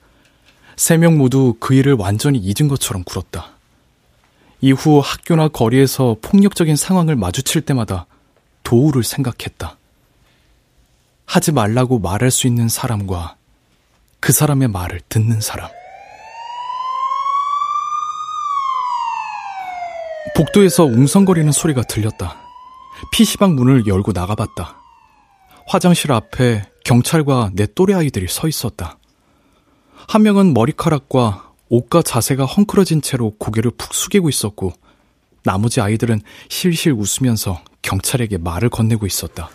세 0.75 0.97
명 0.97 1.17
모두 1.17 1.55
그 1.59 1.73
일을 1.73 1.93
완전히 1.93 2.39
잊은 2.39 2.67
것처럼 2.69 3.03
굴었다. 3.03 3.49
이후 4.61 4.99
학교나 5.03 5.49
거리에서 5.49 6.15
폭력적인 6.21 6.75
상황을 6.75 7.15
마주칠 7.15 7.61
때마다 7.61 8.07
도우를 8.63 9.03
생각했다. 9.03 9.77
하지 11.29 11.51
말라고 11.51 11.99
말할 11.99 12.31
수 12.31 12.47
있는 12.47 12.69
사람과 12.69 13.35
그 14.19 14.33
사람의 14.33 14.69
말을 14.69 14.99
듣는 15.09 15.41
사람. 15.41 15.69
복도에서 20.35 20.85
웅성거리는 20.85 21.51
소리가 21.51 21.83
들렸다. 21.83 22.41
PC방 23.11 23.53
문을 23.53 23.85
열고 23.85 24.11
나가봤다. 24.11 24.81
화장실 25.67 26.11
앞에 26.11 26.63
경찰과 26.83 27.51
내 27.53 27.67
또래 27.75 27.93
아이들이 27.93 28.27
서 28.27 28.47
있었다. 28.47 28.97
한 30.07 30.23
명은 30.23 30.55
머리카락과 30.55 31.51
옷과 31.69 32.01
자세가 32.01 32.45
헝클어진 32.45 33.03
채로 33.03 33.35
고개를 33.37 33.69
푹 33.77 33.93
숙이고 33.93 34.29
있었고, 34.29 34.73
나머지 35.43 35.79
아이들은 35.79 36.21
실실 36.49 36.93
웃으면서 36.93 37.61
경찰에게 37.81 38.37
말을 38.37 38.69
건네고 38.69 39.05
있었다. 39.05 39.49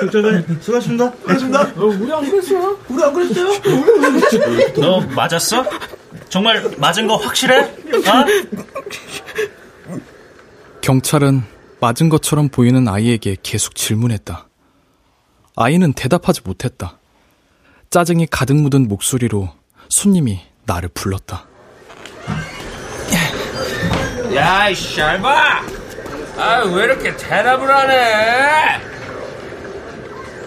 경찰관님, 0.00 0.58
수고하십니다. 0.60 1.12
수고하십니다. 1.20 1.62
어, 1.76 1.84
우리 1.86 2.12
안 2.12 2.30
그랬어요? 2.30 2.78
우리 2.88 3.02
안 3.04 3.12
그랬어요? 3.14 4.72
너 4.80 5.00
맞았어? 5.00 5.64
정말 6.28 6.62
맞은 6.78 7.06
거 7.06 7.16
확실해? 7.16 7.60
어? 7.62 7.68
경찰은 10.80 11.42
맞은 11.80 12.08
것처럼 12.08 12.48
보이는 12.48 12.86
아이에게 12.88 13.36
계속 13.42 13.74
질문했다. 13.74 14.48
아이는 15.56 15.92
대답하지 15.92 16.40
못했다. 16.44 16.98
짜증이 17.90 18.26
가득 18.30 18.56
묻은 18.56 18.88
목소리로 18.88 19.50
손님이 19.88 20.40
나를 20.66 20.88
불렀다. 20.92 21.46
야, 24.34 24.68
이 24.68 24.74
샬바! 24.74 25.83
아, 26.36 26.62
왜 26.64 26.84
이렇게 26.84 27.16
대답을 27.16 27.70
안 27.70 27.90
해? 27.90 28.80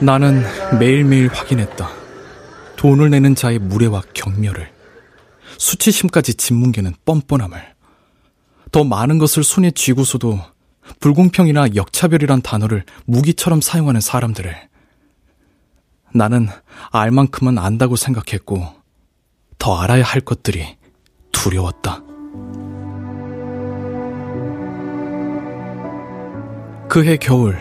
나는 0.01 0.43
매일매일 0.79 1.27
확인했다. 1.29 1.89
돈을 2.75 3.09
내는 3.09 3.35
자의 3.35 3.57
무례와 3.57 4.03
경멸을. 4.13 4.71
수치심까지 5.57 6.35
짓뭉개는 6.35 6.93
뻔뻔함을. 7.05 7.75
더 8.71 8.83
많은 8.83 9.17
것을 9.17 9.43
손에 9.43 9.71
쥐고서도 9.71 10.39
불공평이나 10.99 11.75
역차별이란 11.75 12.41
단어를 12.41 12.83
무기처럼 13.05 13.61
사용하는 13.61 14.01
사람들을. 14.01 14.55
나는 16.13 16.47
알 16.91 17.11
만큼은 17.11 17.57
안다고 17.57 17.95
생각했고, 17.95 18.67
더 19.57 19.79
알아야 19.79 20.03
할 20.03 20.21
것들이 20.21 20.77
두려웠다. 21.31 22.03
그해 26.89 27.17
겨울, 27.17 27.57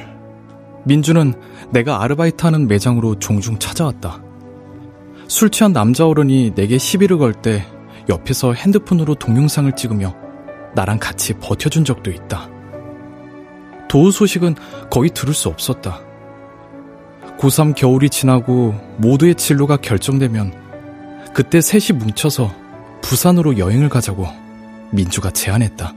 민주는 0.84 1.34
내가 1.70 2.02
아르바이트하는 2.02 2.68
매장으로 2.68 3.18
종종 3.18 3.58
찾아왔다. 3.58 4.22
술 5.28 5.50
취한 5.50 5.72
남자 5.72 6.06
어른이 6.06 6.54
내게 6.54 6.78
시비를 6.78 7.18
걸 7.18 7.32
때 7.32 7.66
옆에서 8.08 8.52
핸드폰으로 8.52 9.16
동영상을 9.16 9.70
찍으며 9.72 10.14
나랑 10.76 10.98
같이 11.00 11.34
버텨준 11.34 11.84
적도 11.84 12.10
있다. 12.10 12.48
도우 13.88 14.12
소식은 14.12 14.54
거의 14.90 15.10
들을 15.10 15.34
수 15.34 15.48
없었다. 15.48 16.00
고3 17.38 17.74
겨울이 17.74 18.08
지나고 18.08 18.74
모두의 18.98 19.34
진로가 19.34 19.78
결정되면 19.78 20.54
그때 21.34 21.60
셋이 21.60 21.98
뭉쳐서 21.98 22.54
부산으로 23.02 23.58
여행을 23.58 23.88
가자고 23.88 24.26
민주가 24.92 25.30
제안했다. 25.30 25.92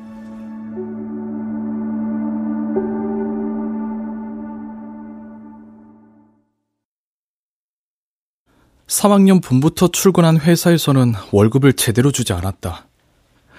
3학년 8.89 9.41
봄부터 9.41 9.89
출근한 9.89 10.37
회사에서는 10.39 11.13
월급을 11.31 11.73
제대로 11.73 12.11
주지 12.11 12.33
않았다. 12.33 12.87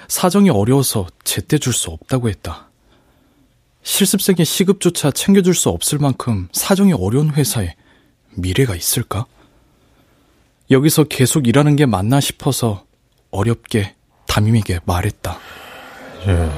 사정이 0.09 0.51
어려워서 0.51 1.07
제때 1.23 1.57
줄 1.57 1.73
수 1.73 1.91
없다고 1.91 2.29
했다. 2.29 2.69
실습생의 3.83 4.45
시급조차 4.45 5.13
챙겨줄 5.13 5.55
수 5.55 5.69
없을 5.71 5.99
만큼 5.99 6.49
사정이 6.53 6.93
어려운 6.93 7.31
회사에 7.31 7.75
미래가 8.35 8.75
있을까? 8.75 9.27
여기서 10.71 11.05
계속 11.05 11.47
일하는 11.47 11.77
게 11.77 11.87
맞나 11.87 12.21
싶어서 12.21 12.85
어렵게 13.31 13.95
담임에게 14.27 14.81
말했다. 14.85 15.39
예, 16.27 16.51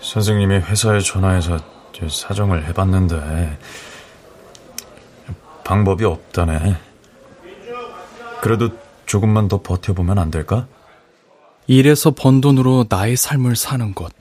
선생님이 0.00 0.56
회사에 0.56 1.00
전화해서 1.00 1.58
사정을 2.10 2.66
해봤는데 2.68 3.58
방법이 5.64 6.04
없다네. 6.04 6.76
그래도 8.44 8.68
조금만 9.06 9.48
더 9.48 9.62
버텨보면 9.62 10.18
안 10.18 10.30
될까? 10.30 10.68
일에서 11.66 12.10
번 12.10 12.42
돈으로 12.42 12.84
나의 12.90 13.16
삶을 13.16 13.56
사는 13.56 13.94
것. 13.94 14.12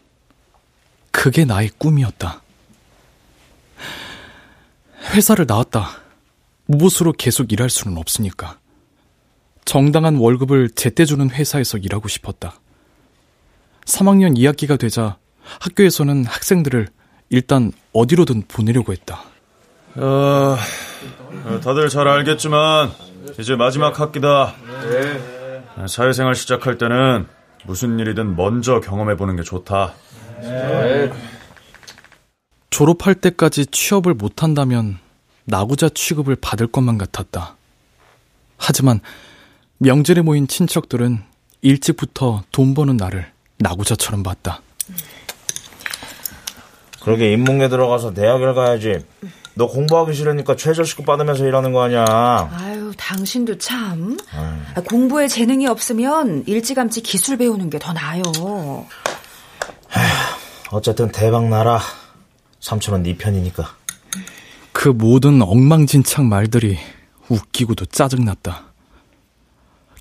그게 1.12 1.44
나의 1.44 1.70
꿈이었다. 1.78 2.42
회사를 5.14 5.46
나왔다. 5.46 5.90
무보수로 6.68 7.12
계속 7.18 7.52
일할 7.52 7.70
수는 7.70 7.98
없으니까. 7.98 8.60
정당한 9.66 10.16
월급을 10.16 10.70
제때 10.70 11.04
주는 11.04 11.30
회사에서 11.30 11.78
일하고 11.78 12.08
싶었다. 12.08 12.62
3학년 13.84 14.38
2학기가 14.38 14.80
되자 14.80 15.18
학교에서는 15.60 16.24
학생들을 16.24 16.88
일단 17.28 17.74
어디로든 17.92 18.44
보내려고 18.48 18.94
했다. 18.94 19.22
어, 19.98 20.56
다들 21.62 21.90
잘 21.90 22.08
알겠지만 22.08 22.94
이제 23.40 23.56
마지막 23.56 24.00
학기다. 24.00 24.56
네. 24.90 25.88
사회생활 25.88 26.36
시작할 26.36 26.78
때는 26.78 27.26
무슨 27.66 28.00
일이든 28.00 28.36
먼저 28.36 28.80
경험해보는 28.80 29.36
게 29.36 29.44
좋다. 29.44 29.94
네. 30.42 31.12
졸업할 32.70 33.16
때까지 33.16 33.68
취업을 33.68 34.14
못한다면 34.14 34.98
나구자 35.46 35.90
취급을 35.90 36.36
받을 36.36 36.68
것만 36.68 36.98
같았다. 36.98 37.56
하지만 38.58 39.00
명절에 39.78 40.22
모인 40.22 40.48
친척들은 40.48 41.24
일찍부터 41.62 42.44
돈 42.52 42.74
버는 42.74 42.98
나를 42.98 43.32
나구자처럼 43.60 44.24
봤다. 44.24 44.62
그러게 47.02 47.32
인문계 47.34 47.70
들어가서 47.70 48.14
대학을 48.14 48.54
가야지. 48.54 49.06
너 49.56 49.68
공부하기 49.68 50.14
싫으니까 50.14 50.56
최저시급 50.56 51.06
받으면서 51.06 51.46
일하는 51.46 51.74
거 51.74 51.84
아니야. 51.84 52.04
아유, 52.54 52.92
당신도 52.98 53.60
참. 53.60 54.18
아유. 54.34 54.84
공부에 54.86 55.28
재능이 55.28 55.68
없으면 55.68 56.44
일찌감치 56.48 57.02
기술 57.02 57.38
배우는 57.38 57.70
게 57.70 57.78
더 57.78 57.94
나아요. 57.94 58.24
어쨌든 60.72 61.12
대박 61.12 61.48
나라. 61.50 61.80
삼촌은 62.62 63.04
네 63.04 63.16
편이니까. 63.18 63.76
그 64.72 64.90
모든 64.90 65.42
엉망진창 65.42 66.28
말들이 66.30 66.80
웃기고도 67.30 67.86
짜증났다. 67.86 68.64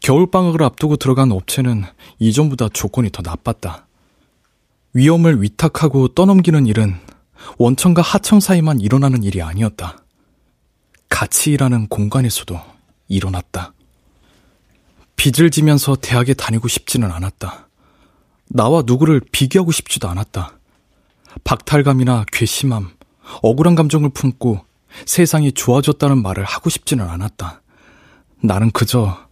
겨울방학을 0.00 0.62
앞두고 0.62 0.96
들어간 0.96 1.30
업체는 1.30 1.84
이전보다 2.18 2.68
조건이 2.72 3.10
더 3.10 3.20
나빴다. 3.22 3.86
위험을 4.94 5.42
위탁하고 5.42 6.08
떠넘기는 6.08 6.66
일은 6.66 6.96
원청과 7.58 8.02
하청 8.02 8.40
사이만 8.40 8.80
일어나는 8.80 9.22
일이 9.22 9.42
아니었다. 9.42 9.98
같이 11.08 11.52
일하는 11.52 11.88
공간에서도 11.88 12.58
일어났다. 13.08 13.74
빚을 15.16 15.50
지면서 15.50 15.94
대학에 15.96 16.34
다니고 16.34 16.68
싶지는 16.68 17.10
않았다. 17.10 17.68
나와 18.48 18.82
누구를 18.84 19.20
비교하고 19.32 19.72
싶지도 19.72 20.08
않았다. 20.08 20.58
박탈감이나 21.44 22.26
괘씸함, 22.32 22.90
억울한 23.42 23.74
감정을 23.74 24.10
품고 24.10 24.64
세상이 25.06 25.52
좋아졌다는 25.52 26.22
말을 26.22 26.44
하고 26.44 26.70
싶지는 26.70 27.08
않았다. 27.08 27.62
나는 28.42 28.70
그저 28.70 29.26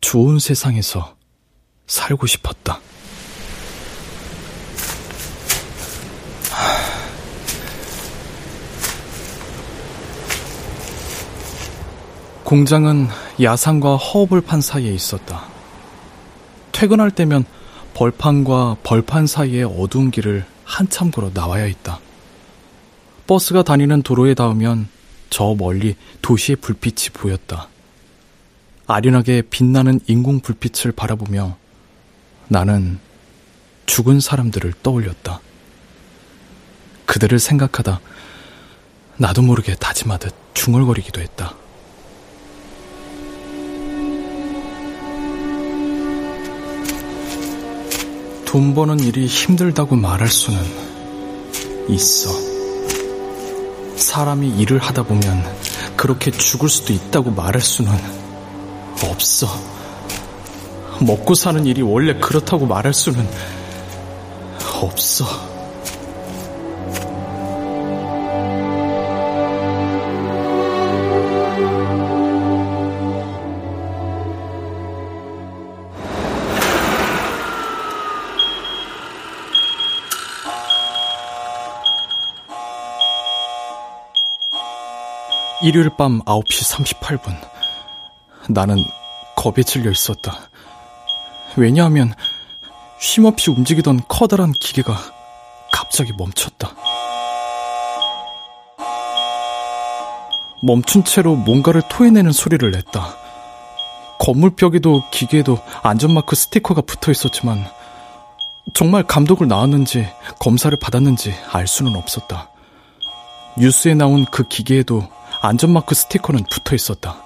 좋은 0.00 0.38
세상에서 0.38 1.16
살고 1.86 2.26
싶었다. 2.26 2.80
공장은 12.48 13.08
야산과 13.42 13.96
허허벌판 13.96 14.62
사이에 14.62 14.90
있었다. 14.90 15.44
퇴근할 16.72 17.10
때면 17.10 17.44
벌판과 17.92 18.78
벌판 18.82 19.26
사이의 19.26 19.64
어두운 19.64 20.10
길을 20.10 20.46
한참 20.64 21.10
걸어 21.10 21.30
나와야 21.34 21.64
했다. 21.64 22.00
버스가 23.26 23.64
다니는 23.64 24.00
도로에 24.00 24.32
닿으면 24.32 24.88
저 25.28 25.54
멀리 25.58 25.94
도시의 26.22 26.56
불빛이 26.56 27.10
보였다. 27.12 27.68
아련하게 28.86 29.42
빛나는 29.50 30.00
인공 30.06 30.40
불빛을 30.40 30.92
바라보며 30.92 31.54
나는 32.48 32.98
죽은 33.84 34.20
사람들을 34.20 34.72
떠올렸다. 34.82 35.40
그들을 37.04 37.38
생각하다 37.38 38.00
나도 39.18 39.42
모르게 39.42 39.74
다짐하듯 39.74 40.34
중얼거리기도 40.54 41.20
했다. 41.20 41.54
돈 48.48 48.74
버는 48.74 49.00
일이 49.00 49.26
힘들다고 49.26 49.94
말할 49.94 50.26
수는 50.26 50.58
있어. 51.90 52.30
사람이 53.94 54.48
일을 54.58 54.78
하다 54.78 55.02
보면 55.02 55.44
그렇게 55.98 56.30
죽을 56.30 56.70
수도 56.70 56.94
있다고 56.94 57.30
말할 57.30 57.60
수는 57.60 57.92
없어. 59.04 59.48
먹고 61.06 61.34
사는 61.34 61.66
일이 61.66 61.82
원래 61.82 62.18
그렇다고 62.18 62.64
말할 62.64 62.94
수는 62.94 63.28
없어. 64.80 65.47
일요일 85.68 85.90
밤 85.98 86.20
9시 86.22 86.94
38분. 86.96 87.36
나는 88.48 88.82
겁에 89.36 89.62
질려 89.62 89.90
있었다. 89.90 90.48
왜냐하면 91.58 92.14
쉼없이 92.98 93.50
움직이던 93.50 94.00
커다란 94.08 94.52
기계가 94.52 94.96
갑자기 95.70 96.14
멈췄다. 96.16 96.72
멈춘 100.62 101.04
채로 101.04 101.36
뭔가를 101.36 101.82
토해내는 101.90 102.32
소리를 102.32 102.70
냈다. 102.70 103.14
건물 104.18 104.56
벽에도 104.56 105.02
기계에도 105.10 105.58
안전마크 105.82 106.34
스티커가 106.34 106.80
붙어 106.80 107.12
있었지만 107.12 107.62
정말 108.72 109.02
감독을 109.02 109.46
나왔는지 109.48 110.08
검사를 110.38 110.74
받았는지 110.78 111.34
알 111.52 111.66
수는 111.66 111.94
없었다. 111.94 112.48
뉴스에 113.58 113.92
나온 113.92 114.24
그 114.24 114.48
기계에도 114.48 115.06
안전마크 115.40 115.94
스티커는 115.94 116.44
붙어 116.50 116.74
있었다. 116.74 117.16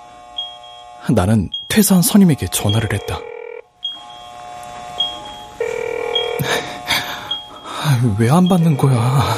나는 1.11 1.51
퇴사한 1.69 2.03
선임에게 2.03 2.47
전화를 2.49 2.93
했다. 2.93 3.19
왜 8.19 8.31
안 8.31 8.49
받는 8.49 8.77
거야? 8.77 9.37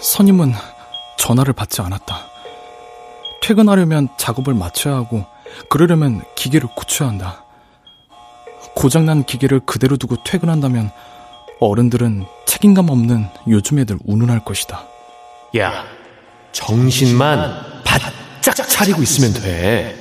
선임은 0.00 0.52
전화를 1.18 1.52
받지 1.52 1.82
않았다. 1.82 2.26
퇴근하려면 3.42 4.08
작업을 4.16 4.54
마쳐야 4.54 4.94
하고, 4.94 5.24
그러려면 5.68 6.22
기계를 6.36 6.68
고쳐야 6.74 7.08
한다. 7.08 7.44
고장난 8.74 9.24
기계를 9.24 9.60
그대로 9.60 9.96
두고 9.96 10.22
퇴근한다면 10.22 10.90
어른들은 11.60 12.26
책임감 12.46 12.88
없는 12.90 13.28
요즘 13.48 13.78
애들 13.80 13.98
운운할 14.04 14.44
것이다. 14.44 14.84
야, 15.56 15.84
정신만 16.52 17.82
바짝 17.84 18.12
차리고 18.68 19.02
있으면 19.02 19.32
돼. 19.32 19.96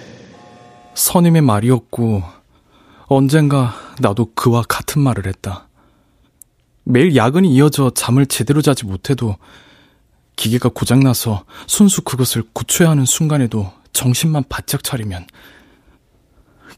선임의 0.93 1.41
말이었고, 1.41 2.23
언젠가 3.07 3.73
나도 3.99 4.33
그와 4.33 4.63
같은 4.67 5.01
말을 5.01 5.27
했다. 5.27 5.69
매일 6.83 7.15
야근이 7.15 7.53
이어져 7.53 7.91
잠을 7.91 8.25
제대로 8.25 8.61
자지 8.61 8.85
못해도 8.85 9.37
기계가 10.35 10.69
고장나서 10.69 11.45
순수 11.65 12.01
그것을 12.01 12.43
고쳐야 12.53 12.89
하는 12.89 13.05
순간에도 13.05 13.71
정신만 13.91 14.43
바짝 14.47 14.83
차리면 14.83 15.25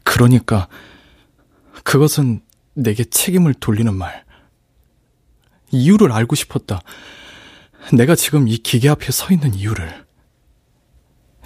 그러니까 0.02 0.68
그것은 1.84 2.40
내게 2.74 3.04
책임을 3.04 3.54
돌리는 3.54 3.94
말. 3.94 4.24
이유를 5.70 6.10
알고 6.10 6.34
싶었다. 6.34 6.80
내가 7.92 8.14
지금 8.14 8.46
이 8.48 8.56
기계 8.58 8.88
앞에 8.88 9.10
서 9.10 9.32
있는 9.32 9.54
이유를. 9.54 10.06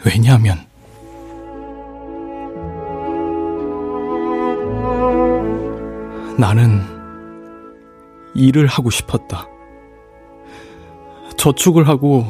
왜냐하면, 0.04 0.58
나는 6.38 6.82
일을 8.34 8.66
하고 8.66 8.90
싶었다. 8.90 9.46
저축을 11.36 11.88
하고 11.88 12.26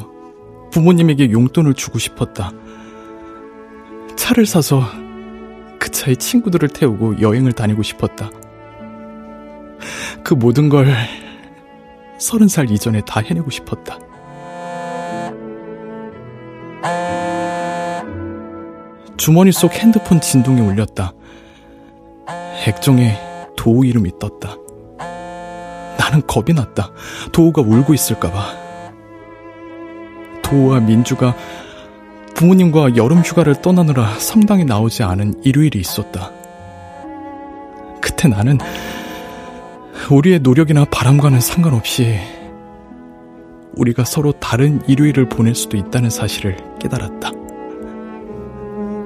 부모님에게 0.71 1.31
용돈을 1.31 1.73
주고 1.73 1.99
싶었다. 1.99 2.51
차를 4.15 4.45
사서 4.45 4.83
그 5.79 5.89
차에 5.89 6.15
친구들을 6.15 6.69
태우고 6.69 7.21
여행을 7.21 7.53
다니고 7.53 7.83
싶었다. 7.83 8.29
그 10.23 10.33
모든 10.33 10.69
걸 10.69 10.87
서른 12.17 12.47
살 12.47 12.69
이전에 12.69 13.01
다 13.01 13.19
해내고 13.19 13.49
싶었다. 13.49 13.99
주머니 19.17 19.51
속 19.51 19.73
핸드폰 19.73 20.21
진동이 20.21 20.61
울렸다. 20.61 21.13
액정에 22.67 23.17
도우 23.55 23.85
이름이 23.85 24.11
떴다. 24.19 24.55
나는 25.97 26.25
겁이 26.27 26.53
났다. 26.53 26.91
도우가 27.31 27.61
울고 27.61 27.93
있을까봐. 27.93 28.65
도우와 30.43 30.79
민주가 30.79 31.35
부모님과 32.35 32.97
여름 32.97 33.19
휴가를 33.19 33.61
떠나느라 33.61 34.13
성당에 34.19 34.63
나오지 34.63 35.03
않은 35.03 35.41
일요일이 35.43 35.79
있었다. 35.79 36.31
그때 38.01 38.27
나는 38.27 38.59
우리의 40.11 40.39
노력이나 40.39 40.85
바람과는 40.85 41.39
상관없이 41.39 42.19
우리가 43.75 44.05
서로 44.05 44.31
다른 44.33 44.81
일요일을 44.87 45.29
보낼 45.29 45.55
수도 45.55 45.77
있다는 45.77 46.09
사실을 46.09 46.57
깨달았다. 46.79 47.31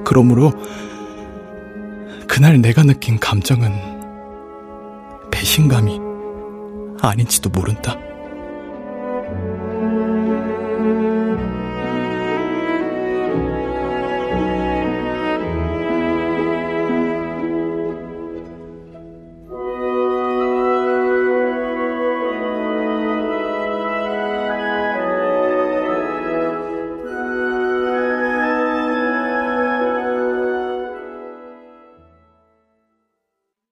그러므로 0.04 0.52
그날 2.26 2.60
내가 2.60 2.82
느낀 2.82 3.18
감정은 3.18 3.72
배신감이 5.30 6.00
아닌지도 7.00 7.50
모른다. 7.50 7.96